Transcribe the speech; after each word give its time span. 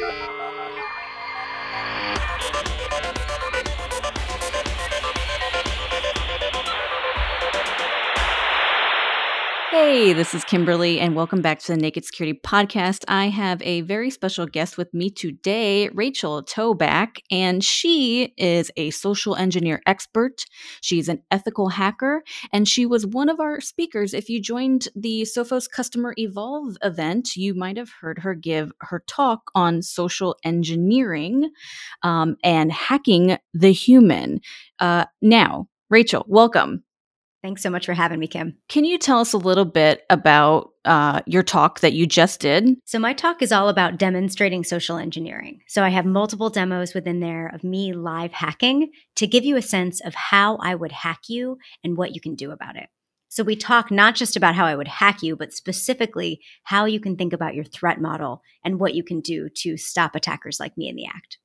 Bye. 0.00 0.37
Hey, 9.80 10.12
this 10.12 10.34
is 10.34 10.42
Kimberly, 10.42 10.98
and 10.98 11.14
welcome 11.14 11.40
back 11.40 11.60
to 11.60 11.72
the 11.72 11.78
Naked 11.78 12.04
Security 12.04 12.38
Podcast. 12.44 13.04
I 13.06 13.28
have 13.28 13.62
a 13.62 13.82
very 13.82 14.10
special 14.10 14.44
guest 14.44 14.76
with 14.76 14.92
me 14.92 15.08
today, 15.08 15.88
Rachel 15.90 16.42
Tobac, 16.42 17.18
and 17.30 17.62
she 17.62 18.34
is 18.36 18.72
a 18.76 18.90
social 18.90 19.36
engineer 19.36 19.80
expert. 19.86 20.44
She's 20.80 21.08
an 21.08 21.22
ethical 21.30 21.68
hacker, 21.68 22.24
and 22.52 22.66
she 22.66 22.86
was 22.86 23.06
one 23.06 23.28
of 23.28 23.38
our 23.38 23.60
speakers. 23.60 24.14
If 24.14 24.28
you 24.28 24.42
joined 24.42 24.88
the 24.96 25.22
Sophos 25.22 25.70
Customer 25.70 26.12
Evolve 26.18 26.76
event, 26.82 27.36
you 27.36 27.54
might 27.54 27.76
have 27.76 27.90
heard 28.00 28.18
her 28.18 28.34
give 28.34 28.72
her 28.80 29.04
talk 29.06 29.42
on 29.54 29.82
social 29.82 30.36
engineering 30.42 31.52
um, 32.02 32.36
and 32.42 32.72
hacking 32.72 33.38
the 33.54 33.72
human. 33.72 34.40
Uh, 34.80 35.04
now, 35.22 35.68
Rachel, 35.88 36.24
welcome. 36.26 36.82
Thanks 37.48 37.62
so 37.62 37.70
much 37.70 37.86
for 37.86 37.94
having 37.94 38.18
me, 38.18 38.26
Kim. 38.26 38.58
Can 38.68 38.84
you 38.84 38.98
tell 38.98 39.20
us 39.20 39.32
a 39.32 39.38
little 39.38 39.64
bit 39.64 40.04
about 40.10 40.72
uh, 40.84 41.22
your 41.24 41.42
talk 41.42 41.80
that 41.80 41.94
you 41.94 42.04
just 42.06 42.40
did? 42.40 42.76
So, 42.84 42.98
my 42.98 43.14
talk 43.14 43.40
is 43.40 43.52
all 43.52 43.70
about 43.70 43.96
demonstrating 43.96 44.64
social 44.64 44.98
engineering. 44.98 45.60
So, 45.66 45.82
I 45.82 45.88
have 45.88 46.04
multiple 46.04 46.50
demos 46.50 46.92
within 46.92 47.20
there 47.20 47.46
of 47.46 47.64
me 47.64 47.94
live 47.94 48.32
hacking 48.32 48.90
to 49.16 49.26
give 49.26 49.46
you 49.46 49.56
a 49.56 49.62
sense 49.62 50.02
of 50.02 50.14
how 50.14 50.58
I 50.58 50.74
would 50.74 50.92
hack 50.92 51.20
you 51.30 51.56
and 51.82 51.96
what 51.96 52.14
you 52.14 52.20
can 52.20 52.34
do 52.34 52.50
about 52.50 52.76
it. 52.76 52.90
So, 53.30 53.42
we 53.42 53.56
talk 53.56 53.90
not 53.90 54.14
just 54.14 54.36
about 54.36 54.54
how 54.54 54.66
I 54.66 54.76
would 54.76 54.88
hack 54.88 55.22
you, 55.22 55.34
but 55.34 55.54
specifically 55.54 56.42
how 56.64 56.84
you 56.84 57.00
can 57.00 57.16
think 57.16 57.32
about 57.32 57.54
your 57.54 57.64
threat 57.64 57.98
model 57.98 58.42
and 58.62 58.78
what 58.78 58.92
you 58.92 59.02
can 59.02 59.22
do 59.22 59.48
to 59.62 59.78
stop 59.78 60.14
attackers 60.14 60.60
like 60.60 60.76
me 60.76 60.86
in 60.86 60.96
the 60.96 61.06
act. 61.06 61.38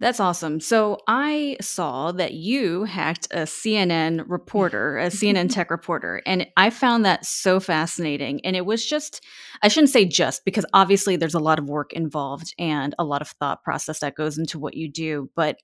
That's 0.00 0.18
awesome. 0.18 0.60
So 0.60 0.98
I 1.06 1.58
saw 1.60 2.10
that 2.12 2.32
you 2.32 2.84
hacked 2.84 3.28
a 3.32 3.40
CNN 3.40 4.24
reporter, 4.26 4.98
a 4.98 5.08
CNN 5.08 5.50
tech 5.52 5.70
reporter, 5.70 6.22
and 6.24 6.46
I 6.56 6.70
found 6.70 7.04
that 7.04 7.26
so 7.26 7.60
fascinating. 7.60 8.40
And 8.44 8.56
it 8.56 8.64
was 8.64 8.84
just, 8.84 9.22
I 9.62 9.68
shouldn't 9.68 9.90
say 9.90 10.06
just 10.06 10.46
because 10.46 10.64
obviously 10.72 11.16
there's 11.16 11.34
a 11.34 11.38
lot 11.38 11.58
of 11.58 11.68
work 11.68 11.92
involved 11.92 12.54
and 12.58 12.94
a 12.98 13.04
lot 13.04 13.20
of 13.20 13.28
thought 13.28 13.62
process 13.62 13.98
that 13.98 14.14
goes 14.14 14.38
into 14.38 14.58
what 14.58 14.74
you 14.74 14.90
do. 14.90 15.30
But 15.36 15.58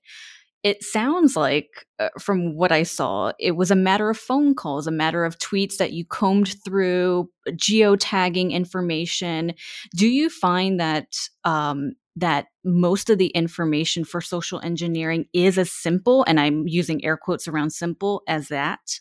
it 0.61 0.83
sounds 0.83 1.35
like, 1.35 1.69
uh, 1.97 2.09
from 2.19 2.55
what 2.55 2.71
I 2.71 2.83
saw, 2.83 3.31
it 3.39 3.55
was 3.55 3.71
a 3.71 3.75
matter 3.75 4.09
of 4.09 4.17
phone 4.17 4.53
calls, 4.53 4.85
a 4.85 4.91
matter 4.91 5.25
of 5.25 5.39
tweets 5.39 5.77
that 5.77 5.93
you 5.93 6.05
combed 6.05 6.53
through, 6.63 7.29
geotagging 7.51 8.51
information. 8.51 9.53
Do 9.95 10.07
you 10.07 10.29
find 10.29 10.79
that 10.79 11.07
um, 11.43 11.93
that 12.17 12.47
most 12.63 13.09
of 13.09 13.17
the 13.17 13.27
information 13.27 14.03
for 14.03 14.21
social 14.21 14.59
engineering 14.61 15.25
is 15.33 15.57
as 15.57 15.71
simple, 15.71 16.23
and 16.27 16.39
I'm 16.39 16.67
using 16.67 17.03
air 17.05 17.17
quotes 17.17 17.47
around 17.47 17.71
simple, 17.71 18.23
as 18.27 18.49
that? 18.49 18.99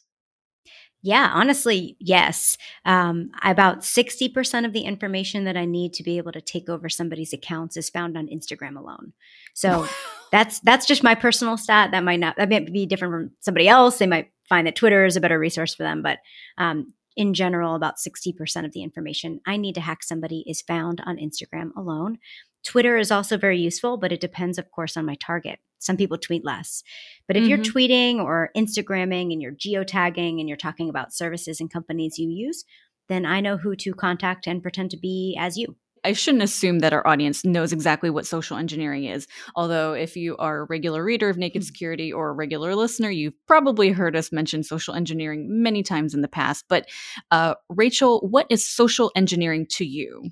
Yeah, 1.02 1.30
honestly, 1.32 1.96
yes. 2.00 2.56
Um, 2.84 3.30
about 3.44 3.82
60% 3.82 4.64
of 4.64 4.72
the 4.72 4.80
information 4.80 5.44
that 5.44 5.56
I 5.56 5.64
need 5.64 5.92
to 5.94 6.02
be 6.02 6.18
able 6.18 6.32
to 6.32 6.40
take 6.40 6.68
over 6.68 6.88
somebody's 6.88 7.32
accounts 7.32 7.76
is 7.76 7.88
found 7.88 8.16
on 8.16 8.26
Instagram 8.26 8.76
alone. 8.76 9.12
So 9.54 9.86
that's 10.32 10.58
that's 10.60 10.84
just 10.84 11.04
my 11.04 11.14
personal 11.14 11.56
stat. 11.56 11.92
That 11.92 12.02
might 12.02 12.18
not 12.18 12.36
that 12.38 12.50
might 12.50 12.72
be 12.72 12.86
different 12.86 13.12
from 13.12 13.30
somebody 13.40 13.68
else. 13.68 13.98
They 13.98 14.06
might 14.06 14.32
find 14.48 14.66
that 14.66 14.74
Twitter 14.74 15.04
is 15.04 15.16
a 15.16 15.20
better 15.20 15.38
resource 15.38 15.74
for 15.74 15.84
them, 15.84 16.02
but 16.02 16.18
um, 16.58 16.92
in 17.16 17.34
general, 17.34 17.74
about 17.74 17.96
60% 17.96 18.64
of 18.64 18.72
the 18.72 18.82
information 18.82 19.40
I 19.46 19.56
need 19.56 19.74
to 19.76 19.80
hack 19.80 20.02
somebody 20.02 20.44
is 20.46 20.60
found 20.60 21.00
on 21.06 21.16
Instagram 21.16 21.70
alone. 21.76 22.18
Twitter 22.66 22.96
is 22.96 23.12
also 23.12 23.38
very 23.38 23.58
useful, 23.58 23.96
but 23.96 24.10
it 24.10 24.20
depends, 24.20 24.58
of 24.58 24.70
course, 24.72 24.96
on 24.96 25.06
my 25.06 25.14
target. 25.14 25.60
Some 25.78 25.96
people 25.96 26.18
tweet 26.18 26.44
less. 26.44 26.82
But 27.28 27.36
if 27.36 27.42
mm-hmm. 27.42 27.50
you're 27.50 27.58
tweeting 27.58 28.16
or 28.16 28.50
Instagramming 28.56 29.32
and 29.32 29.40
you're 29.40 29.52
geotagging 29.52 30.40
and 30.40 30.48
you're 30.48 30.56
talking 30.56 30.88
about 30.88 31.14
services 31.14 31.60
and 31.60 31.72
companies 31.72 32.18
you 32.18 32.28
use, 32.28 32.64
then 33.08 33.24
I 33.24 33.40
know 33.40 33.56
who 33.56 33.76
to 33.76 33.94
contact 33.94 34.48
and 34.48 34.62
pretend 34.62 34.90
to 34.90 34.96
be 34.96 35.36
as 35.38 35.56
you. 35.56 35.76
I 36.02 36.12
shouldn't 36.12 36.42
assume 36.42 36.80
that 36.80 36.92
our 36.92 37.06
audience 37.06 37.44
knows 37.44 37.72
exactly 37.72 38.10
what 38.10 38.26
social 38.26 38.56
engineering 38.56 39.04
is. 39.04 39.28
Although, 39.54 39.92
if 39.92 40.16
you 40.16 40.36
are 40.38 40.60
a 40.60 40.64
regular 40.64 41.04
reader 41.04 41.28
of 41.28 41.36
Naked 41.36 41.62
hmm. 41.62 41.66
Security 41.66 42.12
or 42.12 42.30
a 42.30 42.32
regular 42.32 42.74
listener, 42.74 43.10
you've 43.10 43.34
probably 43.46 43.90
heard 43.90 44.16
us 44.16 44.32
mention 44.32 44.64
social 44.64 44.94
engineering 44.94 45.46
many 45.48 45.84
times 45.84 46.14
in 46.14 46.20
the 46.20 46.28
past. 46.28 46.64
But, 46.68 46.88
uh, 47.30 47.54
Rachel, 47.68 48.26
what 48.28 48.46
is 48.50 48.64
social 48.64 49.12
engineering 49.14 49.66
to 49.70 49.84
you? 49.84 50.30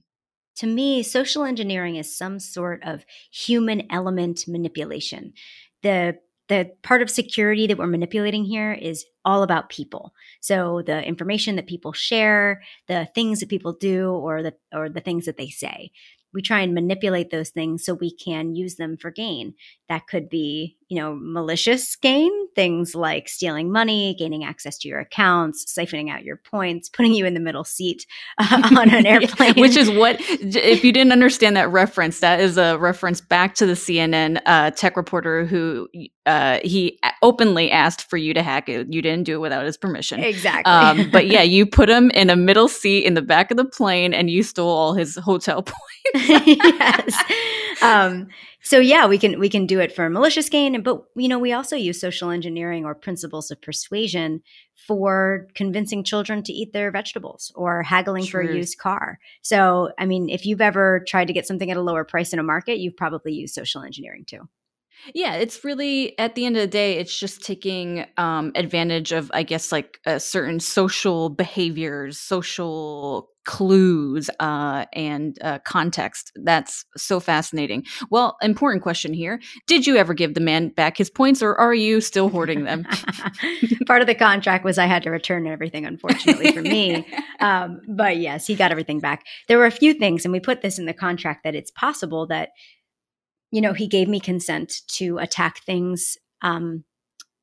To 0.57 0.67
me, 0.67 1.03
social 1.03 1.45
engineering 1.45 1.97
is 1.97 2.17
some 2.17 2.39
sort 2.39 2.83
of 2.85 3.05
human 3.31 3.91
element 3.91 4.45
manipulation. 4.47 5.33
The 5.83 6.19
the 6.49 6.71
part 6.83 7.01
of 7.01 7.09
security 7.09 7.67
that 7.67 7.79
we're 7.79 7.87
manipulating 7.87 8.45
here 8.45 8.73
is 8.75 9.07
all 9.25 9.43
about 9.43 9.71
people. 9.71 10.13
So 10.41 10.83
the 10.85 11.03
information 11.03 11.57
that 11.57 11.67
people 11.67 11.95
share, 11.95 12.63
the 12.87 13.09
things 13.15 13.41
that 13.41 13.49
people 13.49 13.73
do 13.73 14.11
or 14.11 14.43
the 14.43 14.55
or 14.73 14.91
the 14.91 15.01
things 15.01 15.25
that 15.25 15.39
they 15.39 15.49
say 15.49 15.91
we 16.35 16.43
try 16.43 16.61
and 16.61 16.75
manipulate 16.75 17.31
those 17.31 17.51
things 17.51 17.85
so 17.85 17.95
we 17.95 18.11
can 18.11 18.55
use 18.55 18.75
them 18.75 18.97
for 18.97 19.11
gain. 19.11 19.55
That 19.89 20.09
could 20.09 20.29
be, 20.29 20.77
you 20.89 21.01
know, 21.01 21.17
malicious 21.21 21.97
gain, 21.97 22.31
things 22.55 22.95
like 22.95 23.29
stealing 23.29 23.71
money, 23.71 24.15
gaining 24.19 24.45
access 24.45 24.79
to 24.79 24.89
your 24.89 25.01
accounts, 25.01 25.65
siphoning 25.65 26.11
out 26.11 26.25
your 26.25 26.37
points, 26.37 26.89
putting 26.89 27.15
you 27.15 27.27
in 27.27 27.35
the 27.35 27.41
middle 27.41 27.65
seat 27.65 28.07
uh, 28.39 28.71
on 28.79 28.91
an 28.91 29.07
airplane. 29.07 29.55
Which 29.55 29.77
is 29.77 29.91
what, 29.91 30.17
if 30.21 30.85
you 30.85 30.93
didn't 30.93 31.13
understand 31.13 31.57
that 31.57 31.71
reference, 31.71 32.21
that 32.21 32.41
is 32.41 32.57
a 32.57 32.79
reference 32.79 33.21
back 33.21 33.55
to 33.57 33.67
the 33.67 33.73
CNN 33.73 34.41
uh, 34.47 34.71
tech 34.73 34.97
reporter 34.97 35.45
who 35.45 35.89
uh, 36.27 36.59
he 36.65 36.99
openly 37.23 37.71
asked 37.71 38.09
for 38.09 38.17
you 38.17 38.33
to 38.35 38.43
hack 38.43 38.69
it. 38.69 38.93
You 38.93 39.03
didn't 39.03 39.25
do 39.25 39.35
it 39.35 39.41
without 39.41 39.65
his 39.65 39.77
permission. 39.77 40.21
Exactly. 40.21 40.73
Um, 40.73 41.11
but 41.11 41.27
yeah, 41.27 41.43
you 41.43 41.67
put 41.67 41.89
him 41.89 42.11
in 42.13 42.31
a 42.31 42.37
middle 42.37 42.69
seat 42.69 43.05
in 43.05 43.15
the 43.15 43.23
back 43.23 43.51
of 43.51 43.57
the 43.57 43.65
plane 43.65 44.15
and 44.15 44.31
you 44.31 44.43
stole 44.43 44.71
all 44.71 44.95
his 44.95 45.17
hotel 45.17 45.63
points. 46.15 46.29
yes. 46.47 47.25
Um, 47.85 48.29
so 48.63 48.79
yeah, 48.79 49.07
we 49.07 49.19
can 49.19 49.39
we 49.39 49.49
can 49.49 49.67
do 49.67 49.81
it 49.81 49.95
for 49.95 50.09
malicious 50.09 50.49
gain, 50.49 50.83
but 50.83 51.05
you 51.17 51.29
know 51.29 51.39
we 51.39 51.53
also 51.53 51.77
use 51.77 52.01
social 52.01 52.31
engineering 52.31 52.85
or 52.85 52.95
principles 52.95 53.51
of 53.51 53.61
persuasion 53.61 54.43
for 54.75 55.49
convincing 55.55 56.05
children 56.05 56.43
to 56.43 56.53
eat 56.53 56.73
their 56.73 56.91
vegetables 56.91 57.53
or 57.55 57.83
haggling 57.83 58.25
True. 58.25 58.47
for 58.47 58.53
a 58.53 58.57
used 58.57 58.79
car. 58.79 59.19
So 59.43 59.91
I 59.99 60.07
mean, 60.07 60.29
if 60.29 60.47
you've 60.47 60.61
ever 60.61 61.05
tried 61.07 61.27
to 61.27 61.33
get 61.33 61.47
something 61.47 61.71
at 61.71 61.77
a 61.77 61.83
lower 61.83 62.05
price 62.05 62.33
in 62.33 62.39
a 62.39 62.43
market, 62.43 62.79
you've 62.79 62.97
probably 62.97 63.33
used 63.33 63.55
social 63.55 63.83
engineering 63.83 64.25
too. 64.27 64.49
Yeah, 65.15 65.35
it's 65.35 65.65
really 65.65 66.19
at 66.19 66.35
the 66.35 66.47
end 66.47 66.57
of 66.57 66.63
the 66.63 66.67
day, 66.67 66.99
it's 66.99 67.19
just 67.19 67.45
taking 67.45 68.07
um, 68.17 68.53
advantage 68.55 69.13
of, 69.13 69.31
I 69.35 69.43
guess, 69.43 69.73
like 69.73 69.99
uh, 70.07 70.19
certain 70.19 70.61
social 70.61 71.29
behaviors, 71.29 72.19
social 72.19 73.31
clues, 73.45 74.31
uh, 74.41 74.87
and 74.93 75.39
uh, 75.43 75.59
context. 75.61 76.33
That's 76.43 76.85
so 76.97 77.21
fascinating. 77.21 77.85
Well, 78.11 78.37
important 78.43 78.83
question 78.83 79.13
here: 79.13 79.41
Did 79.67 79.87
you 79.87 79.97
ever 79.97 80.15
give 80.15 80.35
the 80.35 80.41
man 80.41 80.71
back 80.71 80.97
his 80.97 81.11
points, 81.11 81.43
or 81.43 81.55
are 81.57 81.75
you 81.75 82.01
still 82.01 82.29
hoarding 82.29 82.65
them? 82.65 82.85
Part 83.87 84.01
of 84.01 84.07
the 84.07 84.15
contract 84.15 84.65
was 84.65 84.79
I 84.79 84.87
had 84.87 85.03
to 85.05 85.11
return 85.11 85.47
everything, 85.47 85.85
unfortunately 85.85 86.53
for 86.53 86.63
me. 86.63 87.07
Um, 87.41 87.83
but 87.89 88.17
yes, 88.17 88.47
he 88.47 88.55
got 88.55 88.71
everything 88.71 89.01
back. 89.01 89.25
There 89.49 89.59
were 89.59 89.67
a 89.67 89.71
few 89.71 89.93
things, 89.93 90.25
and 90.25 90.33
we 90.33 90.41
put 90.41 90.63
this 90.63 90.79
in 90.79 90.87
the 90.87 90.95
contract 90.95 91.45
that 91.45 91.55
it's 91.55 91.71
possible 91.73 92.27
that 92.29 92.51
you 93.55 93.61
know, 93.61 93.73
he 93.73 93.87
gave 93.87 94.09
me 94.09 94.19
consent 94.19 94.81
to 94.89 95.19
attack 95.19 95.61
things 95.61 96.19
um, 96.43 96.83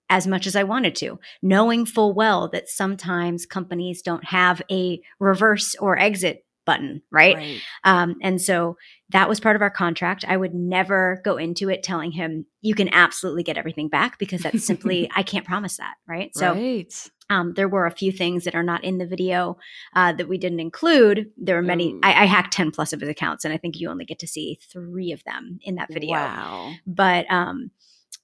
as 0.09 0.27
much 0.27 0.45
as 0.45 0.57
I 0.57 0.63
wanted 0.63 0.93
to, 0.97 1.17
knowing 1.41 1.85
full 1.85 2.13
well 2.13 2.49
that 2.49 2.67
sometimes 2.67 3.45
companies 3.45 4.01
don't 4.01 4.25
have 4.25 4.61
a 4.69 5.01
reverse 5.21 5.73
or 5.75 5.97
exit 5.97 6.43
button, 6.65 7.01
right? 7.11 7.37
right. 7.37 7.61
Um, 7.85 8.15
and 8.21 8.41
so 8.41 8.75
that 9.11 9.29
was 9.29 9.39
part 9.39 9.55
of 9.55 9.61
our 9.61 9.69
contract. 9.69 10.25
I 10.27 10.35
would 10.35 10.53
never 10.53 11.21
go 11.23 11.37
into 11.37 11.69
it 11.69 11.81
telling 11.81 12.11
him, 12.11 12.45
you 12.59 12.75
can 12.75 12.93
absolutely 12.93 13.43
get 13.43 13.57
everything 13.57 13.87
back 13.87 14.19
because 14.19 14.41
that's 14.41 14.65
simply, 14.65 15.09
I 15.15 15.23
can't 15.23 15.45
promise 15.45 15.77
that, 15.77 15.93
right? 16.05 16.35
So 16.35 16.51
right. 16.53 17.09
Um, 17.31 17.53
there 17.53 17.69
were 17.69 17.85
a 17.85 17.91
few 17.91 18.11
things 18.11 18.43
that 18.43 18.55
are 18.55 18.63
not 18.63 18.83
in 18.83 18.97
the 18.97 19.05
video 19.05 19.57
uh, 19.95 20.11
that 20.11 20.27
we 20.27 20.37
didn't 20.37 20.59
include. 20.59 21.31
There 21.37 21.55
were 21.55 21.61
many. 21.61 21.97
I, 22.03 22.23
I, 22.23 22.25
hacked 22.25 22.51
ten 22.51 22.71
plus 22.71 22.91
of 22.91 22.99
his 22.99 23.09
accounts, 23.09 23.45
and 23.45 23.53
I 23.53 23.57
think 23.57 23.79
you 23.79 23.89
only 23.89 24.03
get 24.03 24.19
to 24.19 24.27
see 24.27 24.59
three 24.69 25.13
of 25.13 25.23
them 25.23 25.57
in 25.63 25.75
that 25.75 25.87
video. 25.93 26.11
Wow! 26.11 26.73
But 26.85 27.31
um, 27.31 27.71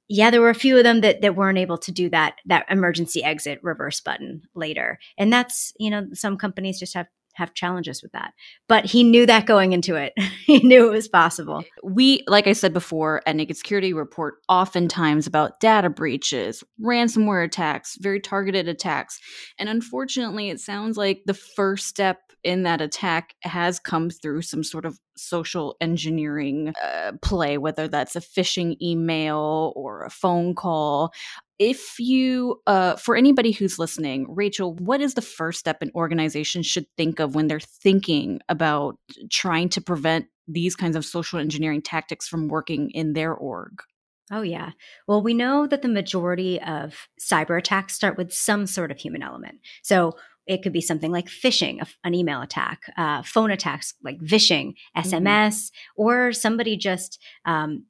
yeah, 0.09 0.29
there 0.29 0.41
were 0.41 0.49
a 0.49 0.55
few 0.55 0.77
of 0.77 0.83
them 0.83 0.99
that 1.01 1.21
that 1.21 1.37
weren't 1.37 1.57
able 1.57 1.77
to 1.77 1.91
do 1.91 2.09
that 2.09 2.35
that 2.47 2.65
emergency 2.69 3.23
exit 3.23 3.59
reverse 3.63 4.01
button 4.01 4.41
later, 4.55 4.99
and 5.17 5.31
that's 5.31 5.71
you 5.79 5.89
know 5.89 6.07
some 6.13 6.35
companies 6.37 6.77
just 6.77 6.93
have 6.93 7.07
have 7.37 7.53
challenges 7.53 8.01
with 8.01 8.11
that. 8.11 8.33
But 8.67 8.85
he 8.85 9.03
knew 9.03 9.25
that 9.25 9.45
going 9.45 9.73
into 9.73 9.95
it. 9.95 10.13
he 10.45 10.59
knew 10.59 10.87
it 10.87 10.91
was 10.91 11.07
possible. 11.07 11.63
We, 11.83 12.23
like 12.27 12.47
I 12.47 12.53
said 12.53 12.73
before, 12.73 13.21
at 13.25 13.35
Naked 13.35 13.57
Security 13.57 13.93
report 13.93 14.35
oftentimes 14.49 15.27
about 15.27 15.59
data 15.59 15.89
breaches, 15.89 16.63
ransomware 16.81 17.45
attacks, 17.45 17.97
very 17.99 18.19
targeted 18.19 18.67
attacks. 18.67 19.19
And 19.59 19.69
unfortunately, 19.69 20.49
it 20.49 20.59
sounds 20.59 20.97
like 20.97 21.21
the 21.25 21.33
first 21.33 21.87
step 21.87 22.19
in 22.43 22.63
that 22.63 22.81
attack 22.81 23.35
has 23.41 23.79
come 23.79 24.09
through 24.09 24.41
some 24.41 24.63
sort 24.63 24.85
of 24.85 24.99
social 25.17 25.75
engineering 25.81 26.73
uh, 26.83 27.13
play, 27.21 27.57
whether 27.57 27.87
that's 27.87 28.15
a 28.15 28.21
phishing 28.21 28.75
email 28.81 29.73
or 29.75 30.03
a 30.03 30.09
phone 30.09 30.55
call. 30.55 31.11
If 31.59 31.99
you, 31.99 32.61
uh, 32.67 32.97
for 32.97 33.15
anybody 33.15 33.51
who's 33.51 33.79
listening, 33.79 34.27
Rachel, 34.29 34.75
what 34.75 35.01
is 35.01 35.15
the 35.15 35.21
first 35.21 35.59
step 35.59 35.81
an 35.81 35.91
organization 35.95 36.61
should 36.61 36.85
think 36.97 37.19
of 37.19 37.33
when 37.33 37.47
they're 37.47 37.59
thinking 37.59 38.39
about 38.47 38.97
trying 39.31 39.69
to 39.69 39.81
prevent 39.81 40.27
these 40.47 40.75
kinds 40.75 40.95
of 40.95 41.03
social 41.03 41.39
engineering 41.39 41.81
tactics 41.81 42.27
from 42.27 42.47
working 42.47 42.91
in 42.91 43.13
their 43.13 43.33
org? 43.33 43.81
Oh, 44.29 44.41
yeah. 44.41 44.71
Well, 45.07 45.21
we 45.21 45.33
know 45.33 45.67
that 45.67 45.81
the 45.81 45.87
majority 45.87 46.59
of 46.61 47.07
cyber 47.19 47.57
attacks 47.57 47.93
start 47.93 48.17
with 48.17 48.33
some 48.33 48.67
sort 48.67 48.91
of 48.91 48.97
human 48.97 49.23
element. 49.23 49.59
So 49.83 50.17
it 50.47 50.63
could 50.63 50.73
be 50.73 50.81
something 50.81 51.11
like 51.11 51.27
phishing, 51.27 51.85
an 52.03 52.15
email 52.15 52.41
attack, 52.41 52.83
uh, 52.97 53.21
phone 53.23 53.51
attacks 53.51 53.93
like 54.03 54.19
vishing, 54.21 54.75
SMS, 54.95 55.21
mm-hmm. 55.21 56.01
or 56.01 56.31
somebody 56.31 56.77
just 56.77 57.21
um, 57.45 57.83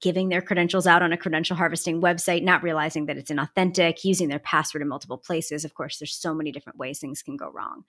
giving 0.00 0.28
their 0.28 0.40
credentials 0.40 0.86
out 0.86 1.02
on 1.02 1.12
a 1.12 1.16
credential 1.16 1.56
harvesting 1.56 2.00
website, 2.00 2.42
not 2.42 2.62
realizing 2.62 3.06
that 3.06 3.16
it's 3.16 3.30
inauthentic, 3.30 4.04
using 4.04 4.28
their 4.28 4.38
password 4.38 4.82
in 4.82 4.88
multiple 4.88 5.18
places. 5.18 5.64
Of 5.64 5.74
course, 5.74 5.98
there's 5.98 6.14
so 6.14 6.32
many 6.32 6.52
different 6.52 6.78
ways 6.78 6.98
things 6.98 7.22
can 7.22 7.36
go 7.36 7.50
wrong. 7.50 7.84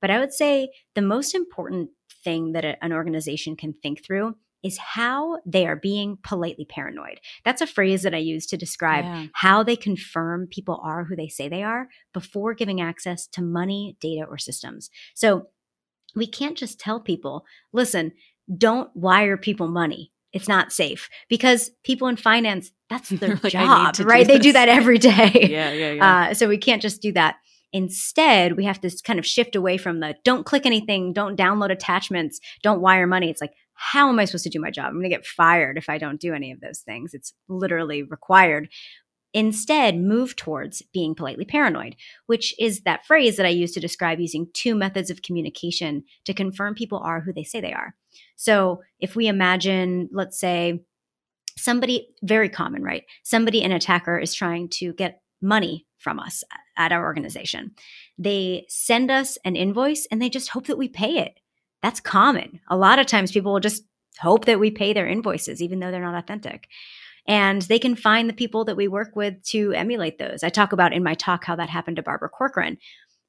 But 0.00 0.10
I 0.10 0.18
would 0.18 0.32
say 0.32 0.70
the 0.94 1.02
most 1.02 1.34
important 1.34 1.90
thing 2.24 2.52
that 2.52 2.78
an 2.82 2.92
organization 2.92 3.56
can 3.56 3.72
think 3.72 4.04
through 4.04 4.36
is 4.62 4.78
how 4.78 5.38
they 5.44 5.66
are 5.66 5.76
being 5.76 6.18
politely 6.22 6.64
paranoid. 6.64 7.20
That's 7.44 7.60
a 7.60 7.66
phrase 7.66 8.02
that 8.02 8.14
I 8.14 8.18
use 8.18 8.46
to 8.46 8.56
describe 8.56 9.04
yeah. 9.04 9.26
how 9.34 9.62
they 9.62 9.76
confirm 9.76 10.46
people 10.46 10.80
are 10.84 11.04
who 11.04 11.16
they 11.16 11.28
say 11.28 11.48
they 11.48 11.62
are 11.62 11.88
before 12.12 12.54
giving 12.54 12.80
access 12.80 13.26
to 13.28 13.42
money, 13.42 13.96
data, 14.00 14.24
or 14.28 14.38
systems. 14.38 14.90
So 15.14 15.48
we 16.14 16.26
can't 16.26 16.56
just 16.56 16.78
tell 16.78 17.00
people, 17.00 17.44
listen, 17.72 18.12
don't 18.56 18.94
wire 18.94 19.36
people 19.36 19.68
money. 19.68 20.12
It's 20.32 20.48
not 20.48 20.72
safe 20.72 21.10
because 21.28 21.70
people 21.84 22.08
in 22.08 22.16
finance, 22.16 22.70
that's 22.88 23.08
their 23.10 23.38
like, 23.42 23.52
job, 23.52 23.98
right? 24.00 24.26
They 24.26 24.38
do 24.38 24.52
that 24.52 24.68
every 24.68 24.98
day. 25.10 25.48
yeah, 25.50 25.72
yeah, 25.72 25.92
yeah. 25.92 26.28
Uh, 26.30 26.34
so 26.34 26.48
we 26.48 26.58
can't 26.58 26.82
just 26.82 27.02
do 27.02 27.12
that. 27.12 27.36
Instead, 27.74 28.56
we 28.56 28.64
have 28.64 28.80
to 28.82 28.90
kind 29.02 29.18
of 29.18 29.26
shift 29.26 29.56
away 29.56 29.78
from 29.78 30.00
the 30.00 30.14
don't 30.24 30.44
click 30.44 30.66
anything, 30.66 31.14
don't 31.14 31.38
download 31.38 31.72
attachments, 31.72 32.38
don't 32.62 32.82
wire 32.82 33.06
money. 33.06 33.30
It's 33.30 33.40
like, 33.40 33.54
how 33.82 34.08
am 34.08 34.20
I 34.20 34.26
supposed 34.26 34.44
to 34.44 34.50
do 34.50 34.60
my 34.60 34.70
job? 34.70 34.86
I'm 34.86 34.92
going 34.92 35.02
to 35.02 35.08
get 35.08 35.26
fired 35.26 35.76
if 35.76 35.88
I 35.88 35.98
don't 35.98 36.20
do 36.20 36.34
any 36.34 36.52
of 36.52 36.60
those 36.60 36.78
things. 36.78 37.14
It's 37.14 37.34
literally 37.48 38.04
required. 38.04 38.68
Instead, 39.34 39.98
move 39.98 40.36
towards 40.36 40.82
being 40.92 41.16
politely 41.16 41.44
paranoid, 41.44 41.96
which 42.26 42.54
is 42.60 42.82
that 42.82 43.04
phrase 43.04 43.36
that 43.36 43.46
I 43.46 43.48
use 43.48 43.72
to 43.72 43.80
describe 43.80 44.20
using 44.20 44.46
two 44.54 44.76
methods 44.76 45.10
of 45.10 45.22
communication 45.22 46.04
to 46.26 46.32
confirm 46.32 46.74
people 46.74 46.98
are 46.98 47.20
who 47.20 47.32
they 47.32 47.42
say 47.42 47.60
they 47.60 47.72
are. 47.72 47.96
So 48.36 48.82
if 49.00 49.16
we 49.16 49.26
imagine, 49.26 50.08
let's 50.12 50.38
say, 50.38 50.84
somebody, 51.58 52.08
very 52.22 52.48
common, 52.48 52.84
right? 52.84 53.02
Somebody, 53.24 53.64
an 53.64 53.72
attacker, 53.72 54.16
is 54.16 54.32
trying 54.32 54.68
to 54.74 54.92
get 54.92 55.22
money 55.40 55.86
from 55.98 56.20
us 56.20 56.44
at 56.76 56.92
our 56.92 57.04
organization. 57.04 57.72
They 58.16 58.66
send 58.68 59.10
us 59.10 59.38
an 59.44 59.56
invoice 59.56 60.06
and 60.10 60.22
they 60.22 60.30
just 60.30 60.50
hope 60.50 60.68
that 60.68 60.78
we 60.78 60.88
pay 60.88 61.18
it. 61.18 61.32
That's 61.82 62.00
common. 62.00 62.60
A 62.68 62.76
lot 62.76 62.98
of 62.98 63.06
times 63.06 63.32
people 63.32 63.52
will 63.52 63.60
just 63.60 63.84
hope 64.20 64.44
that 64.44 64.60
we 64.60 64.70
pay 64.70 64.92
their 64.92 65.08
invoices, 65.08 65.60
even 65.60 65.80
though 65.80 65.90
they're 65.90 66.00
not 66.00 66.22
authentic. 66.22 66.68
And 67.26 67.62
they 67.62 67.78
can 67.78 67.94
find 67.94 68.28
the 68.28 68.34
people 68.34 68.64
that 68.64 68.76
we 68.76 68.88
work 68.88 69.14
with 69.14 69.42
to 69.44 69.72
emulate 69.72 70.18
those. 70.18 70.42
I 70.42 70.48
talk 70.48 70.72
about 70.72 70.92
in 70.92 71.04
my 71.04 71.14
talk 71.14 71.44
how 71.44 71.56
that 71.56 71.68
happened 71.68 71.96
to 71.96 72.02
Barbara 72.02 72.28
Corcoran. 72.28 72.78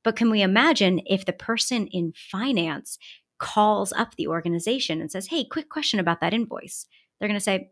But 0.04 0.16
can 0.16 0.30
we 0.30 0.42
imagine 0.42 1.02
if 1.06 1.26
the 1.26 1.34
person 1.34 1.88
in 1.88 2.14
finance 2.32 2.98
calls 3.40 3.94
up 3.94 4.16
the 4.16 4.28
organization 4.28 5.00
and 5.00 5.12
says, 5.12 5.28
Hey, 5.28 5.46
quick 5.46 5.70
question 5.70 6.00
about 6.00 6.22
that 6.22 6.34
invoice? 6.34 6.86
They're 7.20 7.30
going 7.30 7.40
to 7.40 7.44
say, 7.44 7.72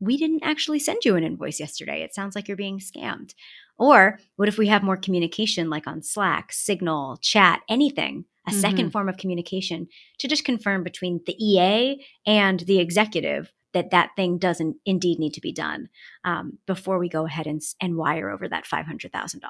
We 0.00 0.16
didn't 0.16 0.42
actually 0.42 0.80
send 0.80 1.04
you 1.04 1.16
an 1.16 1.24
invoice 1.24 1.60
yesterday. 1.60 2.02
It 2.02 2.14
sounds 2.14 2.34
like 2.34 2.48
you're 2.48 2.56
being 2.56 2.78
scammed. 2.78 3.34
Or 3.78 4.18
what 4.36 4.48
if 4.48 4.58
we 4.58 4.66
have 4.66 4.82
more 4.82 4.96
communication 4.96 5.70
like 5.70 5.86
on 5.86 6.02
Slack, 6.02 6.52
Signal, 6.52 7.18
chat, 7.18 7.60
anything? 7.68 8.26
A 8.46 8.50
mm-hmm. 8.50 8.60
second 8.60 8.90
form 8.90 9.08
of 9.08 9.16
communication 9.16 9.88
to 10.18 10.28
just 10.28 10.44
confirm 10.44 10.82
between 10.82 11.20
the 11.26 11.36
EA 11.38 12.04
and 12.26 12.60
the 12.60 12.78
executive 12.78 13.52
that 13.72 13.90
that 13.90 14.10
thing 14.16 14.38
doesn't 14.38 14.76
indeed 14.84 15.18
need 15.18 15.32
to 15.34 15.40
be 15.40 15.52
done 15.52 15.88
um, 16.24 16.58
before 16.66 16.98
we 16.98 17.08
go 17.08 17.26
ahead 17.26 17.46
and, 17.46 17.62
and 17.80 17.96
wire 17.96 18.30
over 18.30 18.48
that 18.48 18.66
$500,000. 18.66 19.40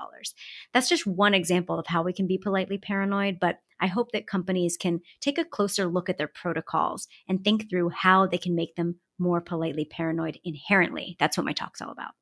That's 0.72 0.88
just 0.88 1.06
one 1.06 1.34
example 1.34 1.78
of 1.78 1.86
how 1.88 2.02
we 2.02 2.12
can 2.12 2.26
be 2.26 2.38
politely 2.38 2.78
paranoid, 2.78 3.38
but 3.40 3.58
I 3.80 3.88
hope 3.88 4.12
that 4.12 4.28
companies 4.28 4.76
can 4.76 5.00
take 5.20 5.38
a 5.38 5.44
closer 5.44 5.86
look 5.86 6.08
at 6.08 6.18
their 6.18 6.28
protocols 6.28 7.08
and 7.28 7.42
think 7.42 7.68
through 7.68 7.90
how 7.90 8.26
they 8.26 8.38
can 8.38 8.54
make 8.54 8.76
them 8.76 8.96
more 9.18 9.40
politely 9.40 9.84
paranoid 9.84 10.38
inherently. 10.44 11.16
That's 11.18 11.36
what 11.36 11.46
my 11.46 11.52
talk's 11.52 11.82
all 11.82 11.90
about. 11.90 12.12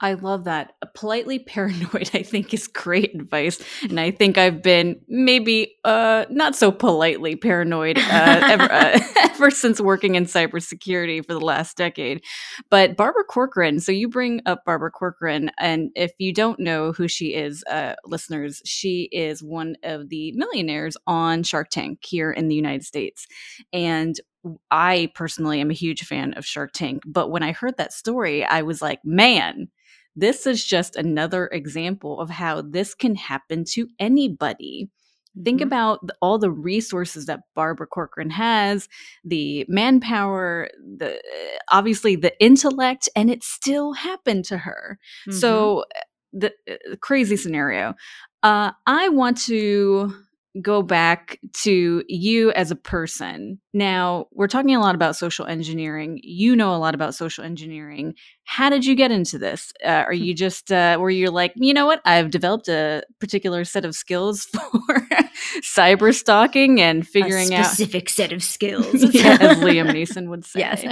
I 0.00 0.14
love 0.14 0.44
that. 0.44 0.74
Politely 0.94 1.38
paranoid, 1.46 2.10
I 2.14 2.22
think, 2.22 2.54
is 2.54 2.68
great 2.68 3.14
advice. 3.14 3.60
And 3.82 3.98
I 3.98 4.10
think 4.10 4.38
I've 4.38 4.62
been 4.62 5.00
maybe 5.08 5.74
uh, 5.84 6.26
not 6.30 6.54
so 6.54 6.70
politely 6.70 7.34
paranoid 7.34 7.98
uh, 7.98 8.40
ever, 8.42 8.72
uh, 8.72 9.00
ever 9.22 9.50
since 9.50 9.80
working 9.80 10.14
in 10.14 10.26
cybersecurity 10.26 11.24
for 11.26 11.32
the 11.34 11.40
last 11.40 11.76
decade. 11.76 12.22
But 12.70 12.96
Barbara 12.96 13.24
Corcoran, 13.24 13.80
so 13.80 13.92
you 13.92 14.08
bring 14.08 14.40
up 14.46 14.64
Barbara 14.64 14.90
Corcoran. 14.90 15.50
And 15.58 15.90
if 15.96 16.12
you 16.18 16.32
don't 16.32 16.60
know 16.60 16.92
who 16.92 17.08
she 17.08 17.34
is, 17.34 17.64
uh, 17.64 17.94
listeners, 18.04 18.62
she 18.64 19.08
is 19.10 19.42
one 19.42 19.76
of 19.82 20.08
the 20.08 20.32
millionaires 20.32 20.96
on 21.06 21.42
Shark 21.42 21.70
Tank 21.70 22.04
here 22.04 22.30
in 22.30 22.48
the 22.48 22.54
United 22.54 22.84
States. 22.84 23.26
And 23.72 24.14
I 24.70 25.10
personally 25.14 25.60
am 25.60 25.70
a 25.70 25.74
huge 25.74 26.04
fan 26.04 26.34
of 26.34 26.46
Shark 26.46 26.72
Tank. 26.72 27.02
But 27.04 27.30
when 27.30 27.42
I 27.42 27.52
heard 27.52 27.76
that 27.78 27.92
story, 27.92 28.44
I 28.44 28.62
was 28.62 28.80
like, 28.80 29.00
man, 29.04 29.68
this 30.18 30.46
is 30.46 30.64
just 30.64 30.96
another 30.96 31.48
example 31.52 32.20
of 32.20 32.28
how 32.28 32.60
this 32.60 32.94
can 32.94 33.14
happen 33.14 33.64
to 33.64 33.88
anybody. 33.98 34.90
Think 35.44 35.60
mm-hmm. 35.60 35.68
about 35.68 36.06
the, 36.06 36.14
all 36.20 36.38
the 36.38 36.50
resources 36.50 37.26
that 37.26 37.40
Barbara 37.54 37.86
Corcoran 37.86 38.30
has, 38.30 38.88
the 39.24 39.64
manpower, 39.68 40.70
the 40.96 41.22
obviously 41.70 42.16
the 42.16 42.32
intellect, 42.42 43.08
and 43.14 43.30
it 43.30 43.44
still 43.44 43.92
happened 43.92 44.44
to 44.46 44.58
her. 44.58 44.98
Mm-hmm. 45.28 45.38
So 45.38 45.84
the 46.32 46.52
uh, 46.68 46.96
crazy 47.00 47.36
scenario. 47.36 47.94
Uh, 48.42 48.72
I 48.86 49.08
want 49.10 49.38
to 49.46 50.12
go 50.62 50.82
back 50.82 51.38
to 51.52 52.02
you 52.08 52.50
as 52.52 52.70
a 52.70 52.76
person. 52.76 53.60
Now, 53.72 54.26
we're 54.32 54.48
talking 54.48 54.74
a 54.74 54.80
lot 54.80 54.94
about 54.94 55.16
social 55.16 55.46
engineering. 55.46 56.18
You 56.22 56.56
know 56.56 56.74
a 56.74 56.78
lot 56.78 56.94
about 56.94 57.14
social 57.14 57.44
engineering. 57.44 58.14
How 58.44 58.70
did 58.70 58.84
you 58.84 58.94
get 58.94 59.10
into 59.10 59.38
this? 59.38 59.72
Uh, 59.84 60.04
are 60.06 60.12
you 60.12 60.34
just, 60.34 60.72
uh, 60.72 60.96
were 61.00 61.10
you 61.10 61.30
like, 61.30 61.52
you 61.56 61.74
know 61.74 61.86
what? 61.86 62.00
I've 62.04 62.30
developed 62.30 62.68
a 62.68 63.02
particular 63.20 63.64
set 63.64 63.84
of 63.84 63.94
skills 63.94 64.44
for 64.52 65.08
cyber 65.62 66.14
stalking 66.14 66.80
and 66.80 67.06
figuring 67.06 67.54
out 67.54 67.66
a 67.66 67.68
specific 67.68 68.04
out. 68.04 68.10
set 68.10 68.32
of 68.32 68.42
skills. 68.54 69.14
yeah, 69.14 69.38
as 69.40 69.58
Liam 69.58 69.90
Neeson 69.90 70.28
would 70.28 70.44
say. 70.44 70.60
Yes. 70.60 70.84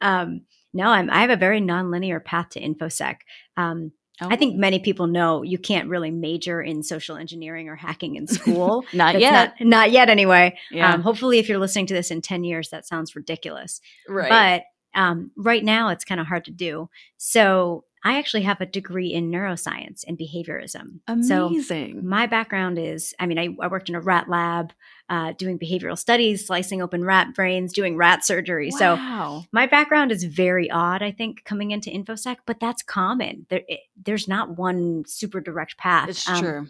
um, 0.00 0.42
no, 0.72 0.88
I'm, 0.88 1.10
I 1.10 1.22
have 1.22 1.30
a 1.30 1.36
very 1.36 1.60
nonlinear 1.60 2.24
path 2.24 2.50
to 2.50 2.60
InfoSec. 2.60 3.16
Um, 3.56 3.92
Oh. 4.20 4.28
I 4.30 4.36
think 4.36 4.56
many 4.56 4.78
people 4.78 5.06
know 5.06 5.42
you 5.42 5.58
can't 5.58 5.88
really 5.88 6.10
major 6.10 6.60
in 6.60 6.82
social 6.82 7.16
engineering 7.16 7.68
or 7.68 7.76
hacking 7.76 8.16
in 8.16 8.26
school. 8.28 8.84
not 8.92 9.12
That's 9.12 9.22
yet. 9.22 9.54
Not, 9.60 9.66
not, 9.66 9.90
yet, 9.90 10.08
anyway. 10.08 10.58
Yeah. 10.70 10.92
Um, 10.92 11.02
hopefully, 11.02 11.38
if 11.38 11.48
you're 11.48 11.58
listening 11.58 11.86
to 11.86 11.94
this 11.94 12.10
in 12.10 12.22
10 12.22 12.44
years, 12.44 12.70
that 12.70 12.86
sounds 12.86 13.16
ridiculous. 13.16 13.80
Right. 14.08 14.64
But 14.94 15.00
um, 15.00 15.30
right 15.36 15.64
now, 15.64 15.88
it's 15.88 16.04
kind 16.04 16.20
of 16.20 16.26
hard 16.26 16.44
to 16.46 16.50
do. 16.50 16.88
So 17.16 17.84
I 18.04 18.18
actually 18.18 18.42
have 18.42 18.60
a 18.60 18.66
degree 18.66 19.12
in 19.12 19.30
neuroscience 19.30 20.04
and 20.06 20.18
behaviorism. 20.18 21.00
Amazing. 21.06 22.00
So 22.00 22.02
my 22.02 22.26
background 22.26 22.78
is, 22.78 23.14
I 23.20 23.26
mean, 23.26 23.38
I, 23.38 23.48
I 23.60 23.68
worked 23.68 23.88
in 23.88 23.94
a 23.94 24.00
rat 24.00 24.28
lab 24.28 24.72
uh, 25.10 25.32
doing 25.32 25.58
behavioral 25.58 25.98
studies, 25.98 26.46
slicing 26.46 26.80
open 26.80 27.04
rat 27.04 27.34
brains, 27.34 27.72
doing 27.72 27.96
rat 27.96 28.24
surgery. 28.24 28.70
Wow. 28.72 29.40
So 29.42 29.46
my 29.52 29.66
background 29.66 30.12
is 30.12 30.22
very 30.22 30.70
odd, 30.70 31.02
I 31.02 31.10
think, 31.10 31.44
coming 31.44 31.72
into 31.72 31.90
InfoSec, 31.90 32.36
but 32.46 32.60
that's 32.60 32.82
common. 32.82 33.44
There, 33.50 33.62
it, 33.66 33.80
there's 34.00 34.28
not 34.28 34.56
one 34.56 35.04
super 35.06 35.40
direct 35.40 35.76
path. 35.76 36.08
It's 36.08 36.28
um, 36.28 36.40
true. 36.40 36.68